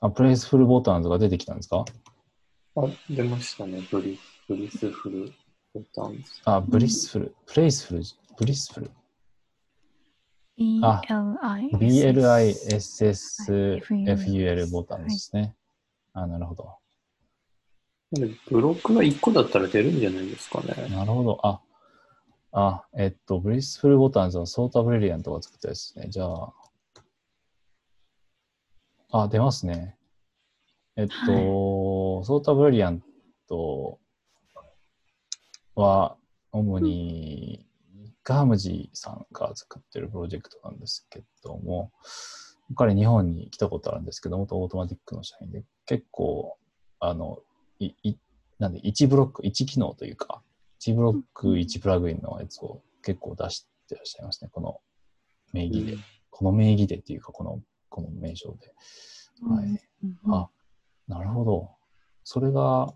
[0.00, 1.84] あ、プレイスフルボタンズが出てきたんですか？
[2.74, 3.80] あ、出ましたね。
[3.92, 5.32] ブリ Blissful。
[6.44, 8.02] あ、 Blissful、プレイスフル、
[8.38, 8.90] Blissful。
[11.78, 12.30] BLISSFUL
[14.70, 15.54] ボタンですね。
[16.12, 16.78] あ、なるほど。
[18.50, 20.88] ブロックが1個だったら出るんじゃないですかね。
[20.88, 21.38] なるほど。
[21.42, 21.60] あ、
[22.52, 26.08] あ、えっと、 Blissful Buttons は Sorta Brilliant が作ったやつですね。
[26.08, 26.52] じゃあ、
[29.12, 29.96] あ、出ますね。
[30.96, 31.14] えっと、
[32.24, 33.02] ソータブリリアン
[33.48, 34.00] ト
[35.80, 36.16] は、
[36.52, 37.66] 主に、
[38.24, 41.92] ガームジさんが作ってるプロジェクトなんですけども、
[42.74, 46.58] 彼日本に来たことあるんですけど、元オートマティックの社員で、結構、
[47.00, 47.38] あの、
[47.78, 48.16] い、い、
[48.58, 50.42] なんで、1ブロック、1機能というか、
[50.80, 54.50] 1ブロック、1プラグインのやつを結構出してらっしゃいますね。
[54.52, 54.80] この
[55.52, 55.98] 名義で。
[56.30, 58.74] この名義でっていうか、この、この名称で。
[59.48, 59.80] はい。
[60.30, 60.48] あ、
[61.06, 61.70] なるほど。
[62.24, 62.92] それが、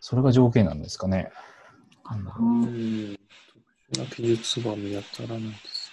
[0.00, 1.30] それが条件なんですかね。
[2.08, 3.18] なんだろううん。
[3.92, 5.92] 特殊な記述が見当たらないです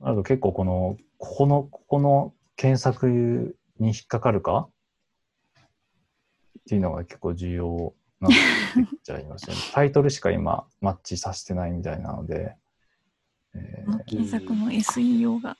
[0.00, 4.68] あと結構この、ここの、ここの検索に引っかかるか？
[5.58, 8.36] っていうのが結構重要なって
[8.96, 9.60] きちゃいますよね。
[9.72, 12.56] タイトルしか今マッチさせてないみたいなので、
[13.54, 15.56] えー検索の SEO が。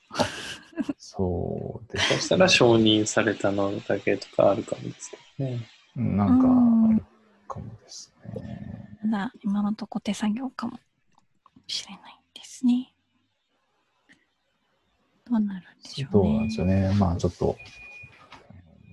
[0.99, 2.05] そうでね。
[2.05, 5.67] そしたら承認されたのだけとかあるかもですけどね。
[5.97, 7.05] なんかある
[7.49, 8.99] かもですね。
[9.05, 10.79] まだ今のとこ手作業かも
[11.67, 12.93] しれないですね。
[15.29, 16.29] どうなるんでしょうね。
[16.29, 16.95] そうなんですよね。
[16.99, 17.57] まあちょっと、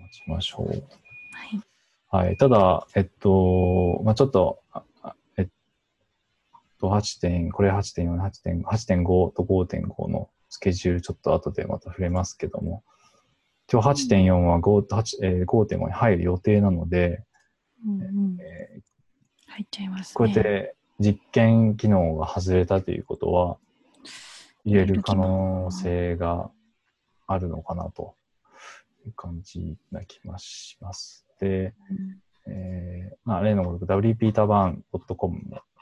[0.01, 0.69] 待ちましょう。
[0.69, 2.25] はい。
[2.25, 2.37] はい。
[2.37, 4.59] ただ、えっと、まあちょっと、
[5.37, 5.47] えっ
[6.79, 12.83] と、8点、これ8.4、8.5 8.5と5.5のスケジュールちょっと後でまた触れますけども、
[13.71, 17.23] 今日8.4は5 8えー5.5に入る予定なので、
[17.83, 18.81] うんうん、えー
[19.47, 20.13] 入っちゃいますね。
[20.15, 23.57] こうやって実験機能が外れたということは、
[24.63, 26.51] 入れる可能性が
[27.25, 28.15] あるのかなと
[29.05, 31.25] いう感じな気がします。
[31.39, 31.73] で、
[32.47, 35.39] うんえーまあ、例のごとく wpeterban.com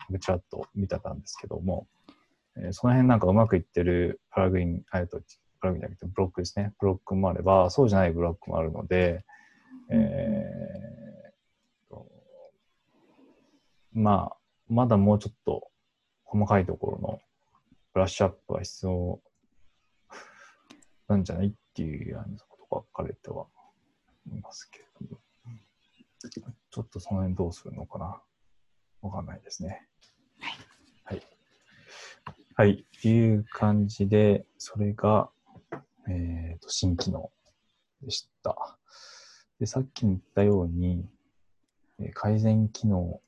[0.09, 1.87] もちらっと見たんですけども、
[2.57, 6.73] えーその辺なんかうまくいってるプラグイン、えっと、プラグインじゃなくてブロックですね。
[6.79, 9.23] ブロックもあれば、そうじゃないブロックもあるので、
[9.89, 12.07] えーと
[13.93, 14.37] まあ、
[14.69, 15.69] まだもうちょっと
[16.23, 17.19] 細かいところの
[17.93, 19.21] ブラッシュアップが必要
[21.07, 23.45] なんじゃないっていうようなことが書かれては
[24.27, 25.21] いますけれども。
[26.69, 28.21] ちょっとその辺どうするのかな
[29.01, 29.87] わかんないですね。
[30.39, 30.70] はい。
[32.53, 32.85] はい。
[32.97, 35.29] っていう感じで、それが、
[36.09, 37.31] えっ、と、新機能
[38.01, 38.77] でした。
[39.57, 41.07] で、さっきも言ったように、
[41.99, 43.21] え改善機能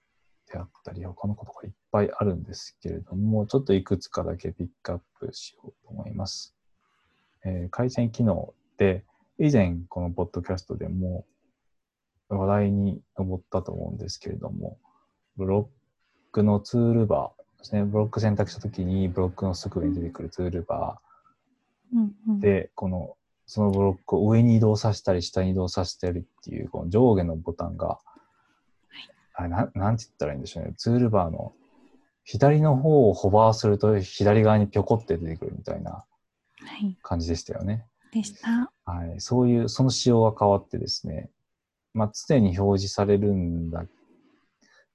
[0.51, 6.53] であったり、他のことがいっぱいあるんですけれども、ちょっといくつかだけピックアップしようと思います。
[7.45, 9.05] えー改善機能で、
[9.39, 11.25] 以前このポッドキャストでも
[12.27, 14.77] 話題に上ったと思うんですけれども、
[15.37, 17.83] ブロックのツールバーですね。
[17.83, 20.99] ブロック選択したときに、ブロックのすぐ上に出てくるツールバ
[21.93, 27.99] うんうんーで、この、そのブロックを上に移動させたり、下に移動させたりっていう、この上下のボタンが、
[29.35, 30.73] あれなん、なんて言ったらいいんでしょうね。
[30.77, 31.53] ツールバーの
[32.23, 36.05] 左の方をホバーすると左側にぴょこって出てくるみたいなは
[36.81, 36.97] い。
[37.01, 37.85] 感じでしたよね。
[38.11, 38.71] でした。
[38.85, 39.19] はい。
[39.19, 41.29] そういう、その仕様が変わってですね、
[41.93, 43.87] まあ、常に表示されるんだ、よ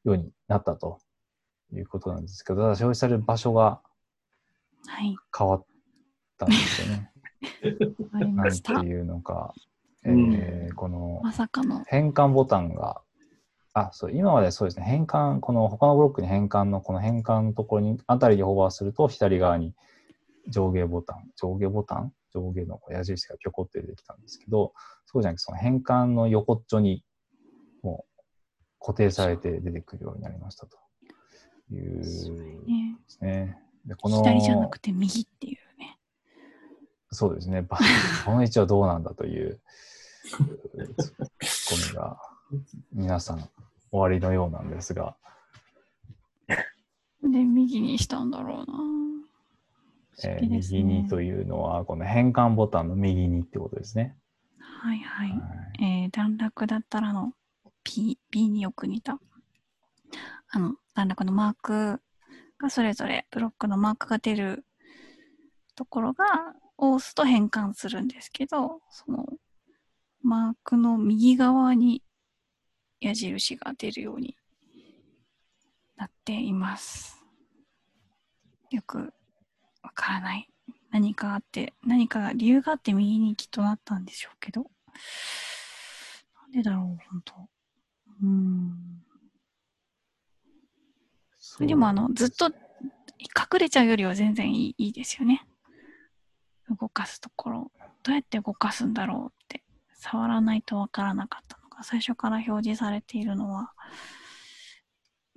[0.04, 1.00] うになったと
[1.74, 3.80] いうことなんですけど、ただ表示される場所が
[4.86, 5.16] はい。
[5.36, 5.66] 変わっ
[6.38, 7.12] たんですよね。
[8.14, 8.80] ありなてた。
[8.82, 9.52] いうのか、
[10.04, 11.82] えうんーこのまさかの。
[11.86, 13.02] 変換ボタンが、
[13.74, 19.74] あ、そう、今までそうですね、変換、この他のブロックに変換の、この変換のところに、あたりにホバーすると、左側に
[20.48, 22.12] 上下ボタン、上下ボタン？
[22.30, 24.74] 上下の矢印がぴょこって出てきたんですけど、
[25.06, 27.04] そうじゃなくて、その変換の横っちょに、
[27.82, 28.22] もう
[28.80, 30.78] 固定されて出てくるようになりましたと
[31.74, 33.58] いうですね、ね。
[33.84, 35.98] でこの左じゃなくて右っていうね。
[37.10, 37.62] そうですね。
[37.62, 37.78] ば
[38.24, 39.60] この位置はどうなんだという
[40.24, 42.18] ツッコミが
[42.92, 43.48] 皆さん終
[43.92, 45.16] わりのようなんですが、
[47.22, 48.98] で、右にしたんだろうな。
[50.24, 54.16] えーね右にというのはこの変換ボタンの右にってことですね。
[54.58, 55.30] はいはい。
[55.30, 57.32] はいえー、段落だったらの
[57.84, 59.20] P、P によく似た。
[60.50, 62.00] あの、段落のマーク
[62.58, 64.64] がそれぞれブロックのマークが出る
[65.74, 69.26] ところが押すと変換するんですけど、その
[70.22, 72.02] マークの右側に
[73.00, 74.36] 矢印が出るように
[75.96, 77.22] なっています。
[78.70, 79.12] よく
[79.82, 80.48] わからない。
[80.90, 84.70] 何かあって、何か理由があって右にきっとなったんでしょうけど。
[86.42, 87.34] なんでだろう、本当。
[88.22, 89.02] うん。
[91.58, 95.44] そうでもあの、ずっと隠れちゃうよりは全然いいいいですよね。
[96.70, 97.72] 動かすところ。
[98.04, 103.72] どうやって動かすんだろうって、触らないとわからなかったのが、最初から表示されているのは、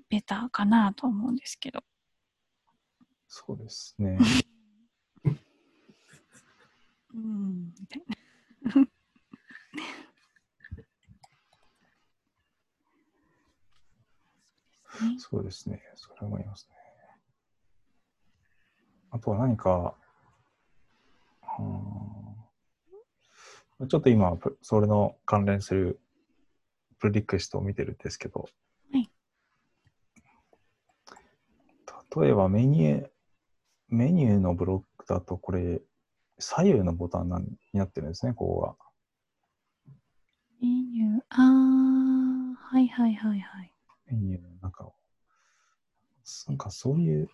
[0.10, 1.84] ベターかなと思うんですけど。
[3.28, 4.20] そうですね。
[7.16, 7.74] うん。
[7.80, 8.16] みたいな
[8.74, 8.88] そうで
[14.91, 15.82] すねそうですね。
[15.96, 16.76] それは思いますね。
[19.12, 19.96] あとは何か、
[21.60, 22.22] うん
[23.88, 26.00] ちょっと今、プそれの関連する
[27.00, 28.48] プレディクエストを見てるんですけど、
[28.94, 29.10] はい
[32.24, 33.10] 例えばメニュー、
[33.88, 35.82] メニューのブロックだとこれ、
[36.40, 38.76] 左右のボタンなんになってるんですね、ここが。
[40.62, 43.71] メニュー、あー、はいはいはいはい。
[44.16, 44.94] メニューの中を。
[46.48, 47.30] なんかそういう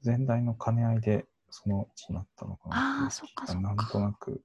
[0.00, 3.04] 全体の兼ね合いでその位置になったのかな。
[3.04, 4.42] あーそっかそっかなんとなく、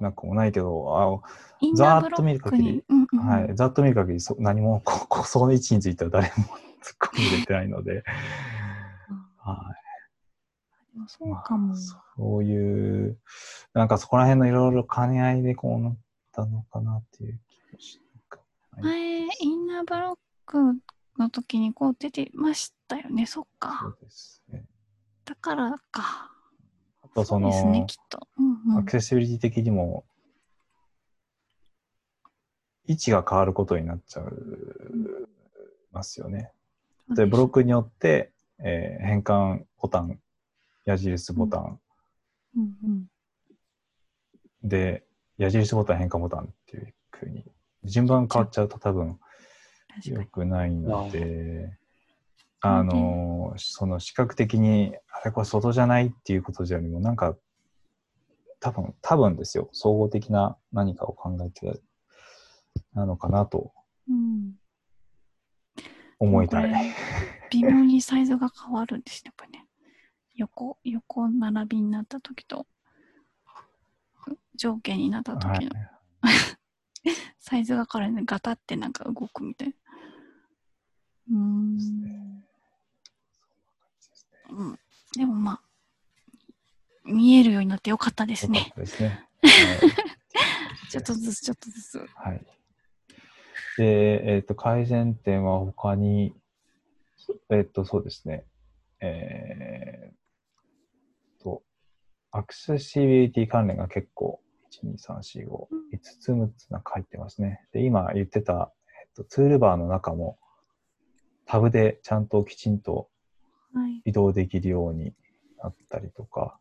[0.00, 1.22] なくもないけど、
[1.60, 6.32] インざナーっと見る限り、うんうんあはい、ざっと見る限りそ何もこ こ、その位置については誰も
[6.82, 8.02] 突っ込んでれてないので、
[9.38, 9.86] はい。
[10.98, 11.74] まあうかも。
[11.76, 13.18] そういう、
[13.74, 15.96] なんかそこら辺のいろいろ兼ね合いでこうなっ
[16.32, 20.58] たのかなっていう気がしなくもない前、インナーブロック
[21.18, 23.26] の時にこう出てましたよね。
[23.26, 23.86] そっそか。
[23.86, 24.64] うですね。
[25.24, 26.30] だからか。
[27.02, 28.26] あとその、ですね、きっと。
[28.38, 30.04] うんうんアクセシビリティ的にも、
[32.86, 35.28] 位置が変わることになっちゃう
[35.92, 36.52] ますよね。
[37.14, 40.20] で、ブロックによって、えー変換ボタン、
[40.84, 41.80] 矢印ボタン
[42.56, 43.06] うんうん
[44.62, 45.04] で、
[45.38, 47.44] 矢印ボタン、変換ボタンっていうふうに、
[47.84, 49.18] 順番変わっちゃうと多分
[50.04, 50.24] 良。
[50.26, 51.78] くないので、
[52.60, 57.36] あの、その視覚的に、あれこれ外じゃないっていうことじゃよりも、なんか、
[58.60, 61.80] 多分、多分ですよ、総合的な何かを考えて
[62.94, 63.72] なのかなと
[64.08, 64.54] うん、
[66.18, 66.94] 思いたい。
[67.50, 69.66] 微妙にサイズが変わるんですね、やっぱりね。
[70.36, 72.66] 横、横並びになった時と、
[74.54, 75.70] 上下になったはい時の。
[77.38, 78.22] サイズが変わるね。
[78.24, 79.74] ガタってなんか動くみたいな。
[81.30, 82.42] うーん。
[84.48, 84.78] うん、
[85.16, 85.60] でもまあ、
[87.04, 89.28] 見えるようになってよかったですねですね。
[90.90, 91.98] ちょっとずつちょっとずつ。
[91.98, 92.08] はい。
[92.32, 92.46] はい。
[93.76, 96.34] で、えっ、と、改善点は他に、
[97.50, 98.44] えっ、と、そうですね。
[99.00, 101.62] えー、と、
[102.30, 104.40] アクセシビリティ関連が結構、
[104.82, 107.66] 1、2、3、4、5、5つ、6つなんか入ってますね。
[107.72, 108.72] で、今言ってた、
[109.02, 110.38] えっ、と、ツールバーの中も、
[111.46, 113.08] タブでちゃんときちんと
[113.74, 114.02] はい。
[114.06, 115.12] 移動できるように
[115.62, 116.58] なったりとか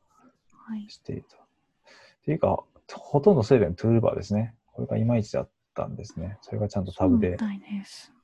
[0.67, 0.89] はい。
[0.89, 1.37] していた。
[1.37, 1.39] っ
[2.25, 2.63] ていうか、
[2.93, 4.55] ほとんどすべてのツールバーですね。
[4.73, 6.37] これがいまいちだったんですね。
[6.41, 7.45] それがちゃんとタブでそ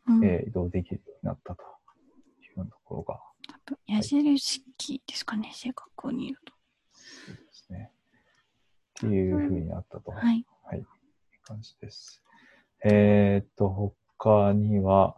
[0.07, 0.26] うん。
[0.26, 6.53] えー移動できるようになったというようなところが多分矢印キーですかね、正確に言うと。
[6.93, 7.91] そうですね。
[7.91, 10.12] っていうふうになったと。
[10.12, 10.45] はい。
[10.64, 10.80] はい。
[10.80, 10.88] いう
[11.43, 12.24] 感じです。
[12.84, 15.16] えーっと、他には、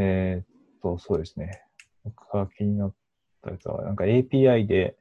[0.00, 0.46] えーっ
[0.80, 1.60] と、そうですね。
[2.04, 2.94] 僕が気になっ
[3.42, 4.96] たやつは、なんか API で、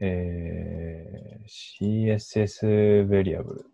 [0.00, 3.64] えー CSS variable。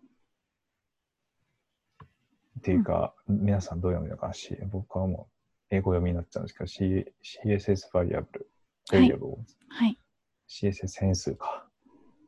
[2.59, 4.33] っていうか、皆さんどう読むのかな？
[4.33, 5.27] し、僕はも
[5.71, 7.05] う英語読みになっちゃうんですけど、C、
[7.43, 9.37] CSS variable、variable、
[9.67, 9.99] はい。
[10.47, 11.67] CSS 変数か。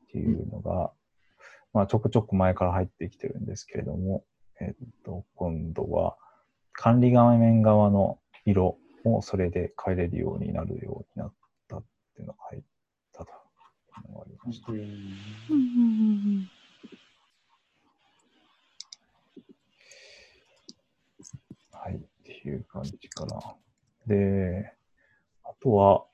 [0.07, 0.91] っていうのが、
[1.73, 4.25] まあちょくちょく前から入ってきてるんですけれども、
[4.59, 6.17] えっと、今度は
[6.77, 11.33] 管理画面側の色もそれで変えれるようになるようになっ
[11.67, 11.83] たっ
[12.15, 12.61] ていうのが入っ
[13.11, 13.33] たとい
[14.07, 14.71] うのがありました。
[21.79, 23.55] はい、っていう感じかな。
[24.05, 24.71] で、
[25.43, 26.05] あとは、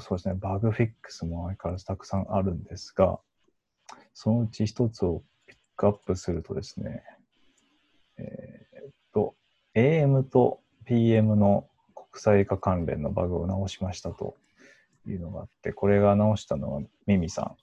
[0.00, 3.20] そうですね、バグフィックスも相変わらずたくさんあるんですが、
[4.14, 7.02] そのうち一つをピックアップするとですね、
[9.74, 14.36] AM と PM の国際化関連のバグを直しましたと
[15.06, 17.56] いうのがあって、これが直したのはミミさは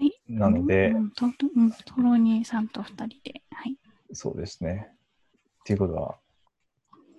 [0.00, 0.32] い。
[0.32, 1.26] んなので、うん、ト
[1.96, 3.42] ロニーさんと二人で。
[3.50, 3.76] はい。
[4.12, 4.88] そうですね。
[4.90, 4.94] っ
[5.64, 6.16] ていうことは、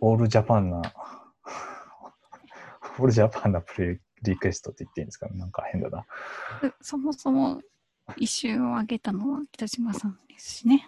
[0.02, 0.82] オールジャパンな、
[3.00, 6.06] オールジャパンなプレリクエストって言っていいんですかなんか変だな。
[6.62, 7.62] でそもそも
[8.18, 10.88] 一周を上げたのは北島さんですしね。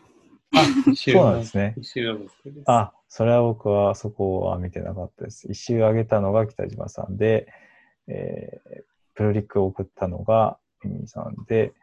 [0.55, 1.73] あ、一周そうなんですね。
[1.77, 2.63] 一周は僕です。
[2.67, 5.47] あ、それは僕はそこは見てなかったです。
[5.49, 7.47] 一周上げたのが北島さんで、
[8.07, 11.73] えープルリクを送ったのがミミさんで、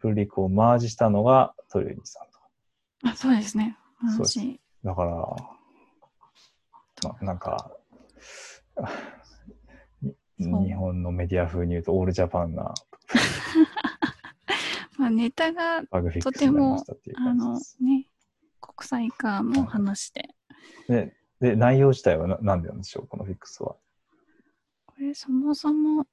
[0.00, 3.10] プルリクをマージしたのがトリュニさんと。
[3.10, 3.76] あ、そうですね。
[4.16, 5.10] そうです私、だから、
[7.10, 7.72] ま、なんか、
[10.38, 12.72] 日本のメディア風に言うとオールジャパンな
[14.98, 17.58] まあ、ネタが、バグフィックスになりましたっていうあの。
[17.80, 18.08] ね、
[18.60, 20.28] 国際化の話で。
[20.88, 23.76] でで、内容自体はななんでなんでしょう、このフィックスは。
[24.86, 26.04] これ、そもそも、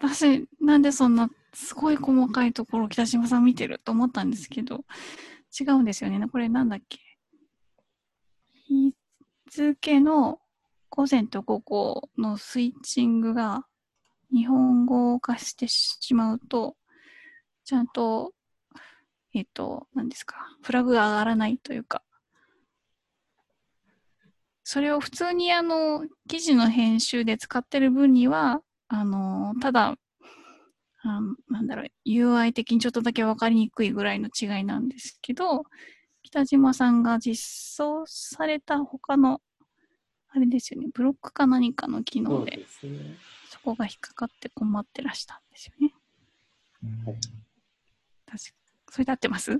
[0.00, 4.84] 私、なんでそんなすごい細かいところ北島さん見てると思ったんですけど、
[5.58, 6.26] 違うんですよね。
[6.26, 6.98] これなんだっけ？
[8.66, 8.94] 日
[9.50, 10.40] 付の
[10.90, 13.66] 午前と午後のスイッチングが
[14.32, 16.76] 日本語化してしまうと、
[17.68, 18.32] ちゃんと、
[19.34, 22.02] えっ、と、何ですか、フラグが上がらないというか、
[24.64, 29.96] それを普通にあの、記事の編集で使ってる分には、あの、ただ、
[31.02, 35.64] あのなんだろう、UI 的にちょっとだけ分かりにくいぐらいの違いなんですけど、
[36.22, 37.36] 北島さんが実
[37.76, 39.42] 装された他の、
[40.30, 43.18] あれですよね、ブロックか何かの機能で、そね。
[43.50, 45.92] そこが引っかかって困ってらしたんですよね。
[46.82, 47.47] うん確か
[48.90, 49.52] それで合ってます？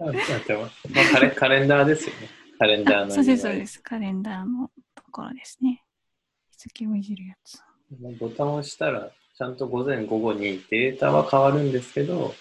[0.00, 0.88] あやってます。
[0.94, 2.28] まあ、カレカレンダーですよね。
[2.58, 3.10] カレンダーの。
[3.10, 3.82] そうです、そうです。
[3.82, 5.82] カレンダーのところですね。
[6.50, 7.58] 日付をいじるやつ。
[8.20, 12.34] ボタンを押したら、ちゃんと午前午後にデータは変わるんですけど、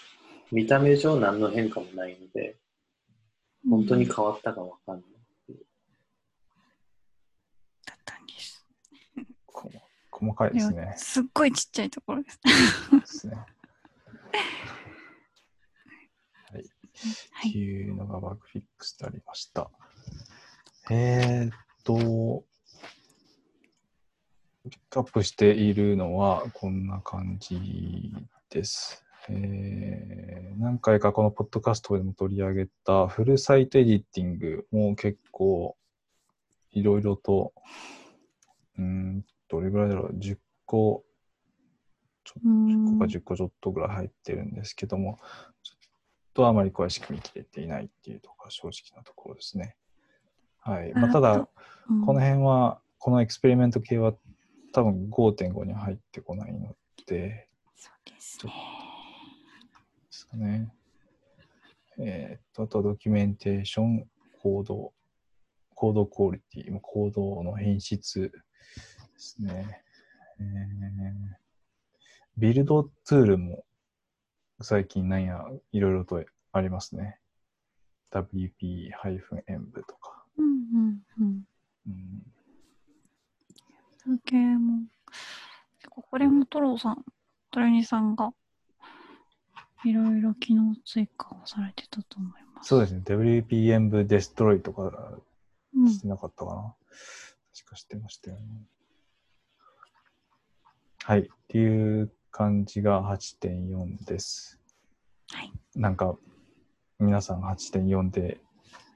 [0.52, 2.58] 見た目上何の変化もないので、
[3.70, 5.04] 本当に変わったかわかんない。
[7.86, 8.66] だったんです。
[9.46, 9.72] こ
[10.12, 10.94] 細かいですね。
[10.98, 12.40] すっごいちっちゃいところです。
[12.44, 13.38] ですね。
[17.48, 19.70] っていうのがバグフィックスでありました。
[20.90, 22.44] えーっと、
[24.70, 28.14] ピックアップしているのはこんな感じ
[28.50, 29.04] です。
[29.30, 35.78] えー何回かこのポッドキャストでも取り上げたフルサイトエディティングも結構
[36.72, 37.54] いろいろと、
[38.80, 41.04] うん、どれぐらいだろう、10個、
[42.24, 45.20] ちょう10個か10個ちょっとぐらい入ってるんですけども、
[46.38, 49.76] とあまり詳しく見切れていないっていうところが正直なところですね。
[50.60, 50.94] はい。
[50.94, 51.50] まあ、ただ、
[51.90, 54.14] うんこの辺は、このエクスペリメント系は
[54.72, 56.76] 多分5.5に入ってこないの
[57.08, 58.52] で、そうですね。
[58.52, 60.72] ですかね。
[61.98, 64.06] えーっと、あとはドキュメンテーション、
[64.44, 64.94] コード、
[65.74, 68.32] コードクオリティ、コードの品質で
[69.18, 69.82] すね。
[70.40, 71.38] えー
[72.38, 73.64] ビルドツールも
[74.62, 77.20] 最近なんや、いろいろとありますね。
[78.12, 78.92] WP-env
[79.88, 80.24] とか。
[80.38, 81.44] うんうんうん。
[81.88, 82.24] うん
[84.08, 84.84] 風景も、
[85.80, 87.04] 結構これもトロさん、
[87.52, 88.32] トレニさんが、
[89.84, 92.70] いろいろ機能追加をされてたと思います。
[92.70, 93.02] そうですね。
[93.06, 95.20] WP-env デストロイとか
[95.76, 96.76] うんしてなかったかな。
[97.54, 98.66] 確かしてましたよね。
[101.04, 101.20] はい。
[101.20, 104.60] っていう感じが8.4です。
[105.32, 105.52] はい。
[105.76, 106.16] なんか、
[107.00, 108.40] 皆さん8.4で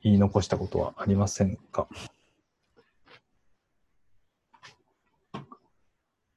[0.03, 1.87] 言い残したことはありませんか？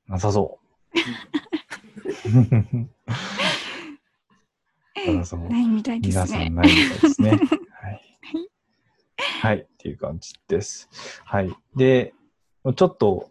[0.09, 0.91] なさそう。
[5.15, 5.49] なさそう。
[5.51, 6.55] ないみたいですね皆さん。
[6.55, 7.31] ないみたいですね。
[7.33, 8.01] はい。
[9.43, 10.89] はい、っていう感じです。
[11.27, 11.55] はい。
[11.77, 12.15] で、
[12.77, 13.31] ちょっと、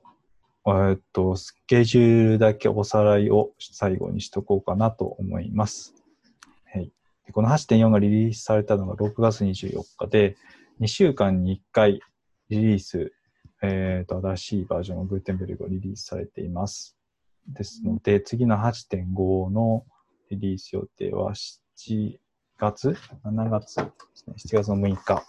[0.66, 5.94] えっと、スケジュールだけおさらいを最後にしとこうかなと思います。
[6.72, 6.90] はい。
[7.34, 10.38] この8.4がリリースされたのが6月24日で、
[10.80, 12.00] 2週間に1回
[12.50, 13.12] リリース、
[13.62, 16.96] えーっと、新しいバージョンのグーテンベルグがリリースされています。
[17.48, 19.84] ですので、次の8.5の
[20.32, 22.18] リリース予定は7
[22.58, 22.96] 月
[23.26, 23.84] ?7 月で
[24.14, 24.36] すね。
[24.38, 25.24] 7月の6日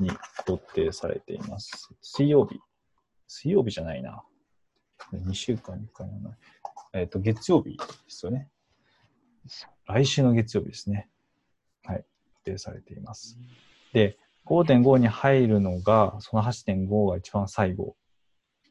[0.00, 0.10] に
[0.48, 1.90] 予定されています。
[2.00, 2.58] 水曜日
[3.34, 4.22] 水曜日じゃないな。
[5.12, 6.38] 2週間に1回もない。
[6.92, 8.48] えっ、と、月曜日ですよね。
[9.88, 11.08] 来週の月曜日ですね。
[11.82, 11.96] はい。
[12.46, 13.36] 予定されています。
[13.92, 14.16] で、
[14.46, 17.96] 5.5に入るのが、その8.5が一番最後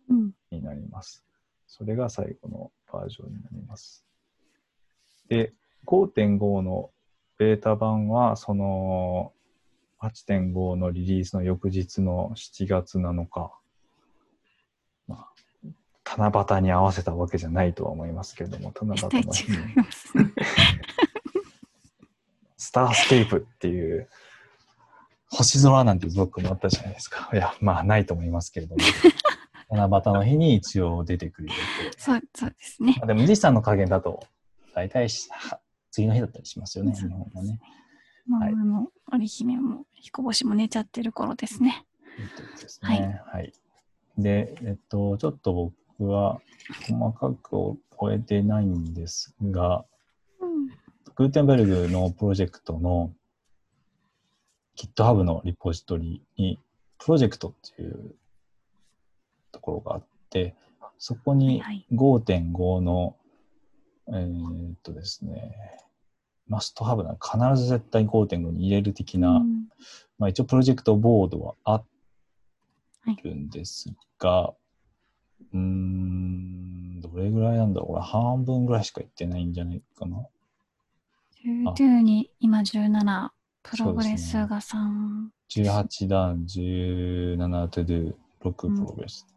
[0.10, 0.32] うん。
[0.50, 1.26] になります。
[1.68, 4.06] それが最後のバージョンになります。
[5.28, 5.54] で、
[5.86, 6.90] 5.5の
[7.38, 9.34] ベータ版は、その
[10.00, 13.52] 8.5のリリースの翌日の7月7日、
[15.14, 15.28] ま
[16.16, 19.58] あ、七夕に合わせたわけじゃないとは思いますけれども、七夕の日に。
[22.58, 24.10] スタースケープっていう、
[25.30, 27.30] 星空なんていうブロックもあったじゃないですか。
[27.34, 28.82] いや、まあ、ないと思いますけれども。
[29.70, 31.50] 七夕の日に一応出てくる。
[31.98, 32.96] そう、そうですね。
[33.00, 34.24] まあでも、富士山の加減だと、
[34.76, 37.60] 大体次の日だったりしますよね、日本はね。
[38.28, 41.86] まあ、はいあの、織姫も彦星も寝ちゃってる頃ですね。
[42.20, 43.22] いいですね。
[43.26, 43.54] はい。
[44.18, 46.42] で、えっと、ちょっと僕は
[46.88, 49.86] 細かく終えてないんですが、
[50.40, 50.68] うん。
[51.16, 53.12] グーテンベルグのプロジェクトの
[54.76, 56.60] GitHub のリポジトリに、
[57.00, 58.16] プロジェクトっていう
[59.52, 60.56] ところがあって、
[60.98, 63.16] そこにはい5.5の、
[64.10, 65.56] えーっとですね、
[66.48, 69.68] マストハブな、必ず絶対5.5に入れる的な、うん
[70.20, 71.84] まあ一応プロジェクトボードはあはい
[73.24, 74.54] るんですが、
[75.54, 80.26] うーん、どれぐらいなんだろうこれ半分ぐらいしか言ってないんじゃないかな。
[81.46, 83.30] 12に今17、
[83.64, 87.38] プログレスが3、18段、17
[87.68, 89.28] to do、6プログレス。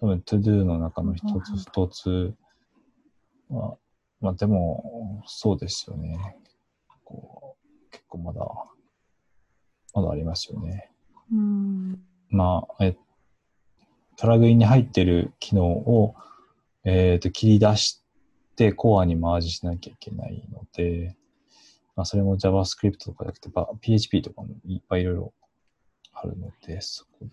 [0.00, 2.34] 多分 to do の中の一つ一つ
[3.48, 3.76] は、
[4.20, 6.36] まあでも、そうですよね。
[7.04, 8.46] こう結構まだ、
[9.94, 10.90] まだありますよね。
[11.32, 12.11] うん。
[12.32, 12.96] まあ、え、
[14.18, 16.14] プラグインに入ってる機能を、
[16.84, 18.02] えっ、と、切り出し
[18.56, 21.14] て、コアにマージしなきゃいけないので、
[21.94, 25.32] まあ、それも JavaScript とかじゃなくて、ば PHP とかもいっぱいいろいろ
[26.14, 27.30] あるので、そこで、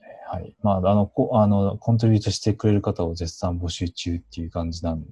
[0.00, 0.54] えーはい。
[0.62, 5.04] まあ、あの、こあの、コントリビュートしてくれる方を絶賛募集中っていう感じなん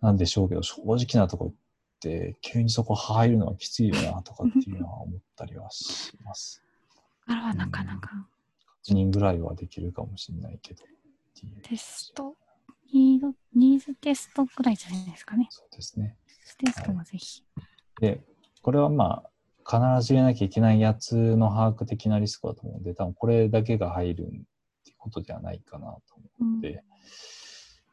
[0.00, 1.52] なんでしょうけど、正直なところ、
[2.40, 6.62] 急にそこ入るのはきついよなとかっていうのは思ったりはします。
[7.26, 8.26] あれはなかなか
[8.84, 10.82] 1人ぐらいはできるかもしれないけど。
[11.62, 12.36] テスト、
[12.92, 15.46] ニード、ニーズテストくらいじゃないですかね。
[15.50, 16.16] そうですね。
[16.58, 17.42] テストもぜひ。
[18.00, 18.20] で、
[18.62, 19.30] これはまあ、
[19.64, 24.26] 必ず入れなきゃいけないやつの把握的なリスクだと思うので、多分これだけが入るっ
[24.84, 26.84] ていうことではないかなと思うんって、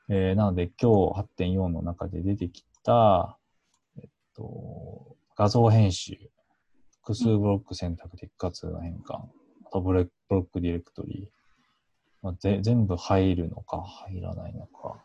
[0.10, 3.39] えーなので今日8.4の中で出てきた、
[4.40, 6.18] と、画像編集、
[7.02, 11.28] 複数ブロック選択的かつの変換、あとブレブロックディレクトリー、
[12.22, 15.02] まあ、ぜ全部入るのか入らないのか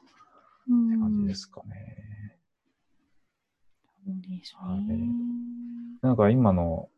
[0.68, 2.38] うんって感じですかね。
[4.06, 5.08] そうでね。
[6.02, 6.88] なんか今の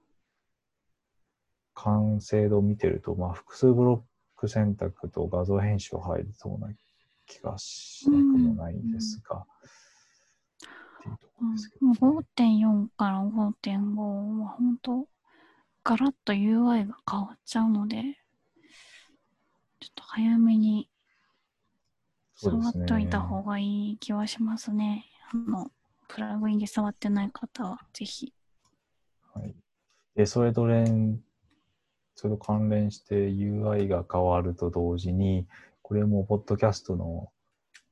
[1.74, 4.04] 完成度を見てると、まあ、複数ブロ
[4.36, 6.68] ック選択と画像編集は入りそうな
[7.26, 9.44] 気がしなくもないんですが、
[11.38, 15.08] うとこですけど、もう5.4から5.5は本当
[15.84, 18.02] ガラッと UI が変わっちゃうので、
[19.80, 20.88] ちょっと早めに
[22.34, 25.04] 触っといた方がいい気はしますね。
[25.32, 25.70] あの、
[26.08, 28.32] プラグインで触ってない方はぜひ。
[29.34, 29.54] はい。
[30.14, 31.20] で、それと連、
[32.14, 35.46] それと関連して UI が変わると同時に、
[35.82, 37.30] これもポッドキャストの、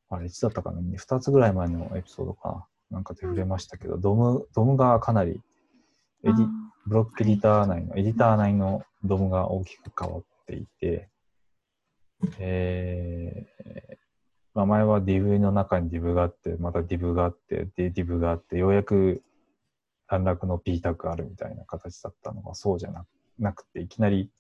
[0.09, 5.40] あれ、いつだったかな、2つぐらい前のエピソードかな、なんかで触れましたけど、 DOM、DOM がかなり、
[6.22, 6.49] エディ、
[6.86, 11.11] ブロックエディター内の、エディター内の DOM が大きく変わっていて、
[12.38, 13.97] えー
[14.55, 19.22] まあ、前は div の中に div があって、また div があって、で div があって、ようやく
[20.07, 23.05] 短絡の p タグあるみたいな形だったのがそうじゃな
[23.38, 24.30] なくて、いきなり、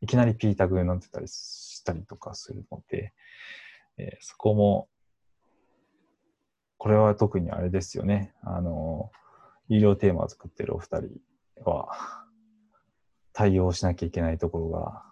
[0.00, 3.12] いきなり p タグになってたりしたりとかするので、
[3.98, 4.88] えーそこも、
[6.82, 8.34] これは特にあれですよね。
[8.42, 9.12] あの、
[9.68, 11.10] 有料テーマを作ってるお二人
[11.64, 11.88] は、
[13.32, 15.04] 対応しなきゃいけないところが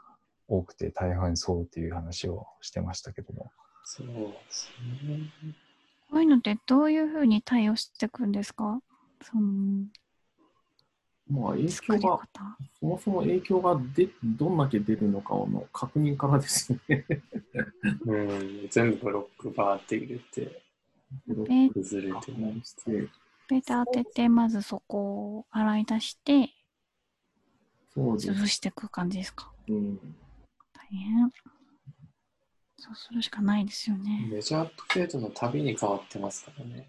[0.48, 3.52] 多くて大変そうっていう話をしてましたけども。
[3.84, 4.12] そうで
[4.48, 4.68] す
[5.06, 5.32] ね。
[6.10, 8.82] こういうのってどういうふうに対応していくんですか？
[9.22, 9.84] その
[11.30, 12.26] まあ、影響が、方。
[12.80, 17.06] そもそも影響がでどんだけ出るのかの確認からですよね。
[18.06, 20.64] うん、全部ブロックバーって入れて、
[21.26, 26.50] ベータ当てて、まずそこを洗い出して、
[27.92, 28.30] そうです。
[28.30, 29.52] 潰していく感じですか？
[29.68, 29.98] うん。
[30.72, 31.30] 大変。
[32.76, 34.28] そうするしかないですよね。
[34.30, 36.88] メジャーアップデートのたびに変わってますからね。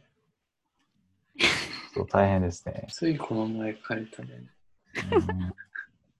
[1.94, 2.86] そう大変ですね。
[2.90, 4.30] ついこの前書いたね。
[4.36, 5.54] うん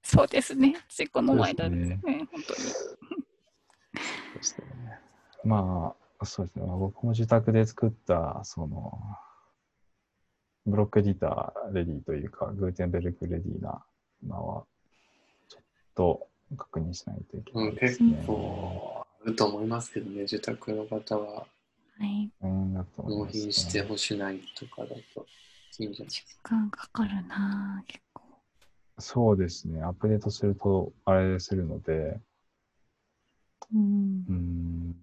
[0.04, 0.76] そうですね。
[0.90, 2.28] ついこの前だそうねですね。
[2.32, 2.60] 本当に。
[2.60, 5.00] そうですね。
[5.46, 6.66] まあ、そうですね。
[6.66, 9.00] まあ僕も受託で作った、その、
[10.66, 13.84] ブロックエディター ready というか、グーテンベルク ready な
[14.28, 14.66] のは、
[15.48, 15.64] ちょっ
[15.96, 18.24] と確認しないといけう、なんいです結ね。
[18.28, 21.48] 構あると思いますけどね、受託の方は
[21.98, 22.32] はい。
[22.42, 25.26] 納品してほしないとかだと
[25.80, 28.24] いいんじゃないです時間かかるなぁ結構。
[29.00, 29.82] そうですね。
[29.82, 32.20] アップデートすると、あれするので、
[33.74, 34.32] うんう。
[34.34, 34.96] ん、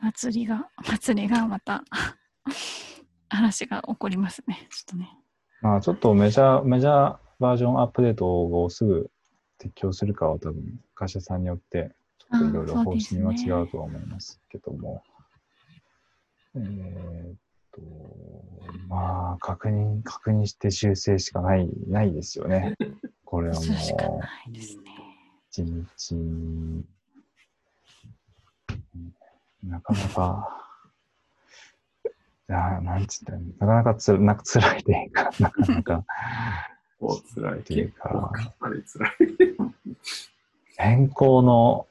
[0.00, 1.84] 祭りが、祭りがまた、
[3.28, 4.68] 話が起こりますね。
[4.70, 5.18] ちょっとね。
[5.62, 9.10] まあちょっとメジャー、メジャーバージョンアップデートをすぐ
[9.58, 15.02] 適用するかは多分会社さんによってちょっといろいろ方針は違うとは思いますけども。
[16.54, 17.36] えーっ
[17.72, 17.80] と、
[18.88, 22.76] まあ確認、確認して修正しかない、ないですよね。
[23.24, 24.82] これはも そうしかうないですね。
[25.50, 25.72] 地道
[26.16, 26.84] に、
[29.64, 30.66] なかなか、
[32.04, 32.08] い
[32.52, 36.04] やなんつったらなかなかつなんか辛いというか、なかなか。
[36.98, 37.58] こう辛い。
[37.60, 39.12] っていうかかなり辛い。
[40.76, 41.86] 変更の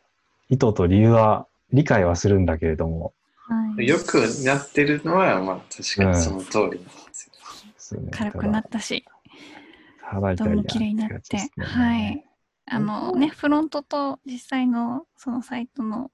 [0.49, 3.87] 意図と理由は理解はするんだけれども、はい。
[3.87, 7.33] よくなってるのは、まあ確かにその通りなんですよ。
[7.73, 9.05] ですね軽くなったし、
[10.11, 12.25] どんどん綺麗になって、はい。
[12.71, 16.11] あのね、フロントと実際のそのサイトの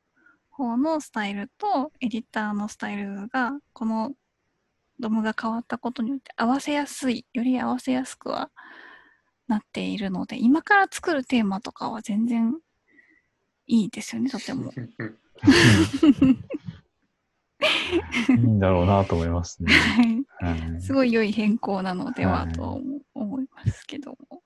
[0.56, 4.14] 方のスタイルとエディターのスタイルが、この
[5.00, 8.50] ドムが変わったことによって合わせやすい、より合わせやすくは
[9.48, 12.56] なっているので、今から作るテーマとかは全然
[13.68, 14.72] いいですよね、とても。
[18.30, 19.74] いいんだろうなと思いますね。
[19.74, 22.82] はいはいすごい良い変更なのでははいと
[23.14, 24.44] 思いますけども、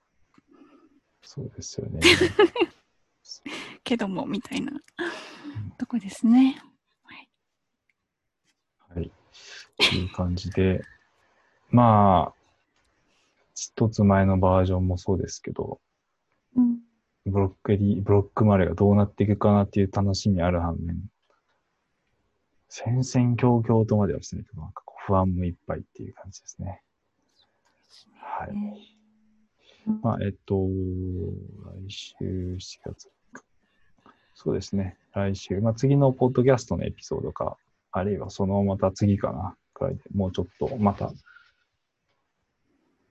[1.21, 1.99] そうですよね。
[3.83, 4.71] けどもみたいな
[5.79, 6.61] とこですね。
[8.89, 9.11] はい。
[9.77, 10.83] という感じで、
[11.71, 12.39] まあ、
[13.55, 15.79] 一つ前のバージョンもそうですけど、
[16.55, 16.79] うん、
[17.25, 21.01] ブロックエリ、ブロックマレーがどうなっていくかなっていう楽しみある反面、
[22.67, 26.83] 戦々恐々とまではしないけど、なんか不安もいっぱいっていう感じですね。
[28.17, 28.49] はい。
[28.49, 30.55] うんまあ、えっと、
[31.87, 33.09] 来週7月。
[34.41, 34.95] そうですね。
[35.13, 35.59] 来週。
[35.59, 37.57] まあ、次のポッドキャストのエピソードか、
[37.91, 41.11] あるいはそのまた次かな、くらいでもうちょっとまた、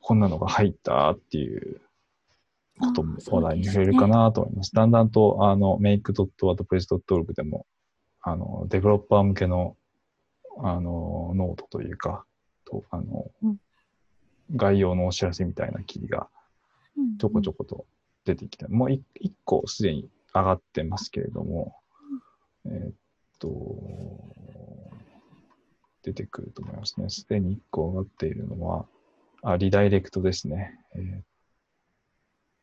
[0.01, 1.83] こんなのが入ったっていう
[2.81, 4.74] ことも話題に触れるかなと思います。
[4.74, 7.66] だんだんと、あの、make.wordpress.org でも、
[8.22, 9.76] あの、デベロッパー向けの、
[10.62, 12.24] あの、ノートというか、
[12.64, 13.57] と、あの、うん
[14.57, 16.26] 概要のお知らせみたいな記事が
[17.20, 17.85] ちょこちょこと
[18.24, 20.09] 出てきて、もう一一個すでに
[20.41, 21.74] 上がってますけれども、
[22.66, 22.93] えーっ
[23.39, 23.49] と、
[26.03, 27.09] 出てくると思いますね。
[27.11, 28.86] すでに1個上がっているのは、
[29.43, 30.78] あ、リダイレクトですね。
[30.95, 31.22] えーっ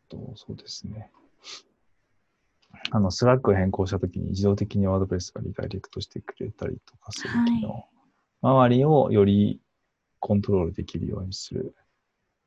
[0.09, 1.11] と、そうですね。
[2.91, 7.69] あの、スラッグを変更したときに自動的にワードプレスがリダイレクトしてくれたりとかする機能。
[7.69, 7.85] は
[8.41, 9.59] 周りをより
[10.19, 11.75] コントロールできるようにする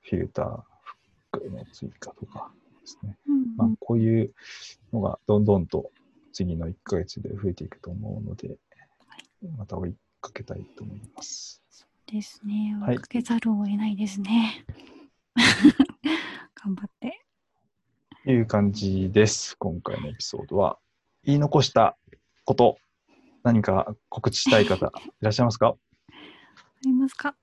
[0.02, 2.52] フィルター、フックの追加とか
[2.94, 3.18] ですね。
[3.28, 4.32] うんまあ、こういう
[4.92, 5.90] のがどんどんと
[6.32, 8.56] 次の1ヶ月で増えていくと思うので、
[9.56, 11.62] また追いかけたいと思います。
[12.06, 12.76] ですね。
[12.80, 14.64] はい追いかけざるを得ないですね。
[16.54, 17.24] 頑張って。
[18.24, 19.56] という感じです。
[19.58, 20.78] 今回のエピソードは。
[21.24, 21.96] 言い残した
[22.44, 22.78] こと、
[23.42, 24.86] 何か告知したい方
[25.20, 25.68] いらっしゃいますか？
[25.68, 25.76] あ
[26.84, 27.34] りますか？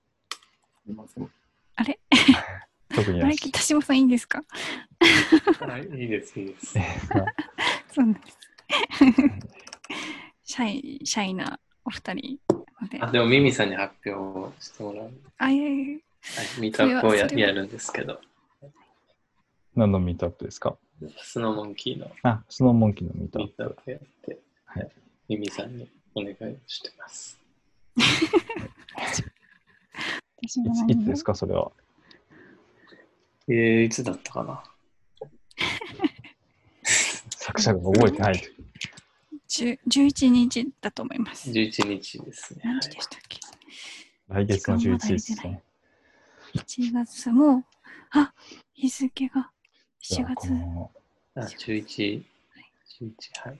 [1.75, 1.99] あれ？
[2.95, 4.43] 特にない北島さんいいんですか？
[5.59, 6.73] はい、いいです、いいです。
[7.93, 8.37] そうなんです。
[10.43, 12.39] シャイ、シャイなお二人。
[13.01, 15.11] あでも、ミミさんに発表してもらう。
[15.37, 18.19] あ、いえいえはい、ミートアップをややるんですけど、
[19.75, 20.77] 何のミートアップですか？
[21.21, 23.51] スノーモンキーのあ、スノーモンキーのミートアップ。
[23.51, 24.89] ミートアップやって、はい
[25.27, 26.37] ミミさんにお願いを
[26.67, 27.39] してます。
[30.41, 30.63] い つい
[30.97, 31.71] つですか、それは？
[33.47, 34.63] えー、いつだったかな？
[37.29, 38.55] 作者が覚えてないという。
[39.47, 41.49] 10 11日だと思います。
[41.51, 42.61] ?11 日ですね。
[42.63, 43.39] 何時でしたっけ、
[44.27, 45.63] 来月の11日ですね。
[46.55, 47.63] ?1 月も、
[48.11, 48.33] あ、
[48.73, 49.51] 日付が
[50.01, 50.91] 7じゃあこ月、の
[51.35, 52.23] あ、11、
[52.99, 53.13] 11、
[53.49, 53.59] はい。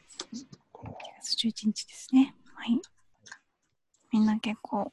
[0.71, 2.36] この月11日ですね。
[2.55, 2.81] はい。
[4.11, 4.91] みんな結構、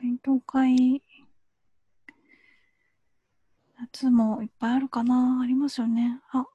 [0.00, 1.02] 勉強会、
[3.82, 6.20] 夏もいっぱいあるかなありますよね。
[6.30, 6.46] あ、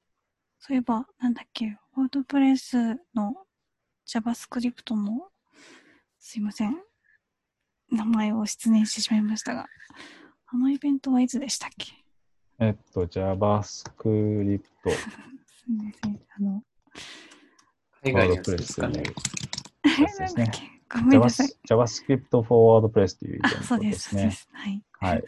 [0.60, 2.78] そういえば、なんだっけ、ワードプレス
[3.14, 3.36] の
[4.08, 5.28] JavaScript の、
[6.20, 6.78] すいません。
[7.92, 9.68] 名前を失念してしまいましたが、
[10.48, 11.94] あのイベントはいつでしたっけ？
[12.60, 16.20] えっと、JavaScript すみません。
[16.38, 16.64] あの、
[18.04, 19.04] 海外のやつですかね。
[19.04, 19.10] だ
[20.44, 20.77] っけ？
[20.90, 21.50] ごめんなさい。
[21.70, 24.22] JavaScript for WordPress というイベントですすね。
[24.22, 24.50] そうです。
[24.54, 24.84] はい。
[25.00, 25.24] はい。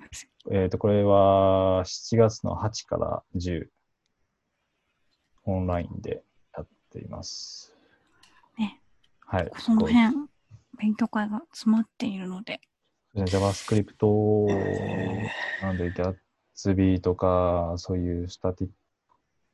[0.52, 3.68] えっと、これは7月の8から10、
[5.44, 6.22] オンラインで
[6.56, 7.74] やっています。
[8.58, 8.80] ね。
[9.20, 9.50] はい。
[9.58, 10.28] その辺、
[10.78, 12.60] 勉強会が詰まっているので、
[13.14, 15.30] JavaScript へ
[15.62, 18.70] なんで、Gatsby とか、そういうスタティッ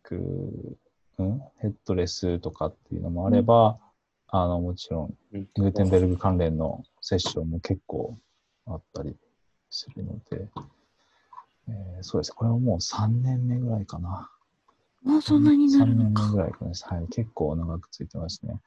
[0.02, 0.78] ク、
[1.18, 1.40] うん？
[1.58, 3.78] ヘッドレスとかっていうのもあれば、
[4.32, 8.18] あの、もちろん、うんグーテンベルグ関連のセッションも結構
[8.66, 9.16] あったり
[9.70, 10.48] するので、
[11.68, 12.32] えーそうです。
[12.32, 14.30] これはもう3年目ぐらいかな。
[15.02, 16.30] もうそんなになる3年目のか。
[16.32, 16.70] ぐらいかな。
[16.70, 17.06] はい。
[17.08, 18.60] 結構長くついてますね。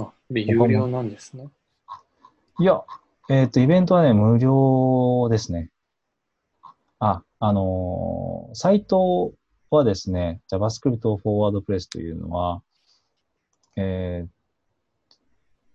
[0.00, 1.48] あ、で有料なんですね。
[2.60, 2.82] いや、
[3.28, 5.70] えっ、と、イベントはね、無料ですね。
[6.98, 9.32] あ、あのーサイト
[9.70, 12.62] はですね、JavaScript for WordPress というのは、
[13.76, 14.30] えーっ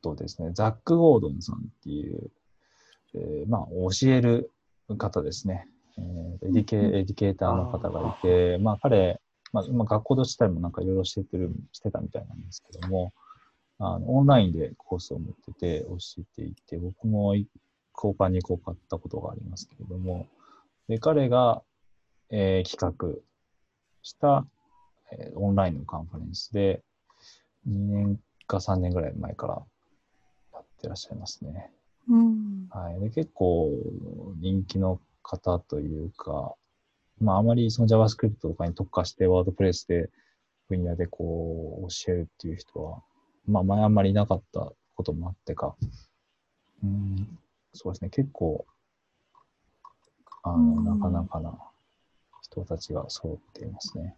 [0.01, 2.29] とですね、ザック・ゴードンさんっていう、
[3.15, 4.51] えーまあ、教える
[4.97, 5.67] 方ですね。
[5.97, 9.21] えーエデュケ educator の方がいて、まあ、彼、
[9.53, 13.13] まあ、今学校としたりもなんかいろいろしててる、してたみたいなんですけども、
[13.79, 20.27] あの、オンラインでコースを持ってて教えていて、僕も交換に行こうかったことがありますけれども、
[20.87, 21.61] で、彼が、
[22.29, 23.19] えー企画
[24.01, 24.45] した、
[25.11, 26.81] えーオンラインのカンファレンスで、
[27.67, 29.63] 2年か3年ぐらい前から
[30.53, 31.71] やってらっしゃいますね。
[32.09, 32.67] うん。
[32.69, 32.99] はい。
[32.99, 33.71] で、結構
[34.39, 36.55] 人気の方というか、
[37.19, 40.09] まあ、あまりその JavaScript とかに特化して WordPress で
[40.67, 43.01] 分野でこう教えるっていう人は、
[43.47, 45.75] まあ、前あんまりいなかったこともあってか、
[46.83, 47.37] うん、
[47.73, 48.65] そうですね、結構、
[50.43, 51.57] あの、うんなかなかな
[52.41, 54.03] 人たちが揃っていますね。
[54.03, 54.13] はい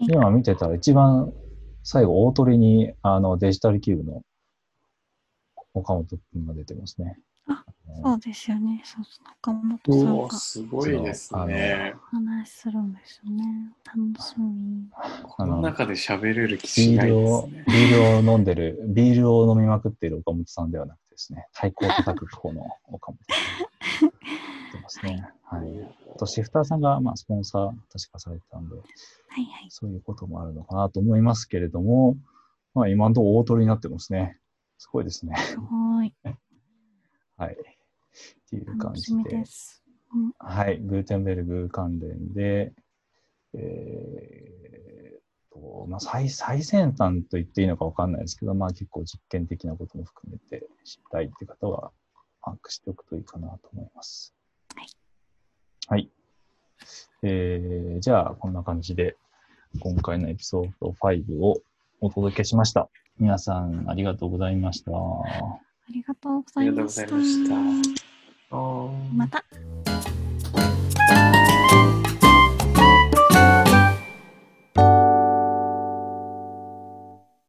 [0.00, 1.32] 今見てたら一番
[1.82, 4.22] 最後、大鳥にあのデジタルキューブの
[5.74, 7.18] 岡本君が出てますね。
[7.46, 7.64] あ
[8.02, 8.82] のそうですよね。
[8.84, 9.24] そうそう。
[9.24, 11.94] 中本さんがすごいですね。
[12.12, 13.44] お話しするんですよね。
[13.84, 14.84] 楽しみ。
[15.24, 17.64] この中で喋れる気しないビールを、ですね。
[17.66, 23.18] ビールを飲んでる、ビールを飲みまくっている岡本さんではなくてですね、太鼓を叩く方の岡本
[24.00, 24.12] さん
[24.68, 25.28] が出てますね。
[25.44, 25.94] はい。
[26.14, 29.66] あと、シフターさんが、まあ、スポンサー、確かされてたんで、はいはい。
[29.70, 32.16] そういうこともあるのかなと思いますけれども、
[32.74, 34.38] まあ、今のところ大鳥になってますね。
[34.78, 35.34] すごいですね。
[35.36, 36.14] すごい。
[37.36, 37.54] はい。
[37.54, 37.56] っ
[38.50, 39.30] ていう感じで。
[39.30, 39.82] です。
[40.14, 42.72] うんはい、グーテンベルグ関連で、
[43.52, 45.20] えーっ
[45.52, 51.92] と、まあ最、最先端と言っていいのかわかんないですけど、まあ結構実験的なことも含めて知りたいって方は、
[52.42, 54.34] 把握しておくといいかなと思います。
[55.88, 55.98] はい。
[55.98, 56.10] はい。
[57.22, 59.16] えー、じゃあ、こんな感じで、
[59.80, 61.60] 今回のエピソード5を
[62.00, 62.88] お届けしました。
[63.18, 64.92] 皆さん、ありがとうございました。
[64.92, 64.94] あ
[65.92, 67.02] りがとうございました。
[67.02, 67.54] ありがとうございました
[68.50, 69.44] あーまた。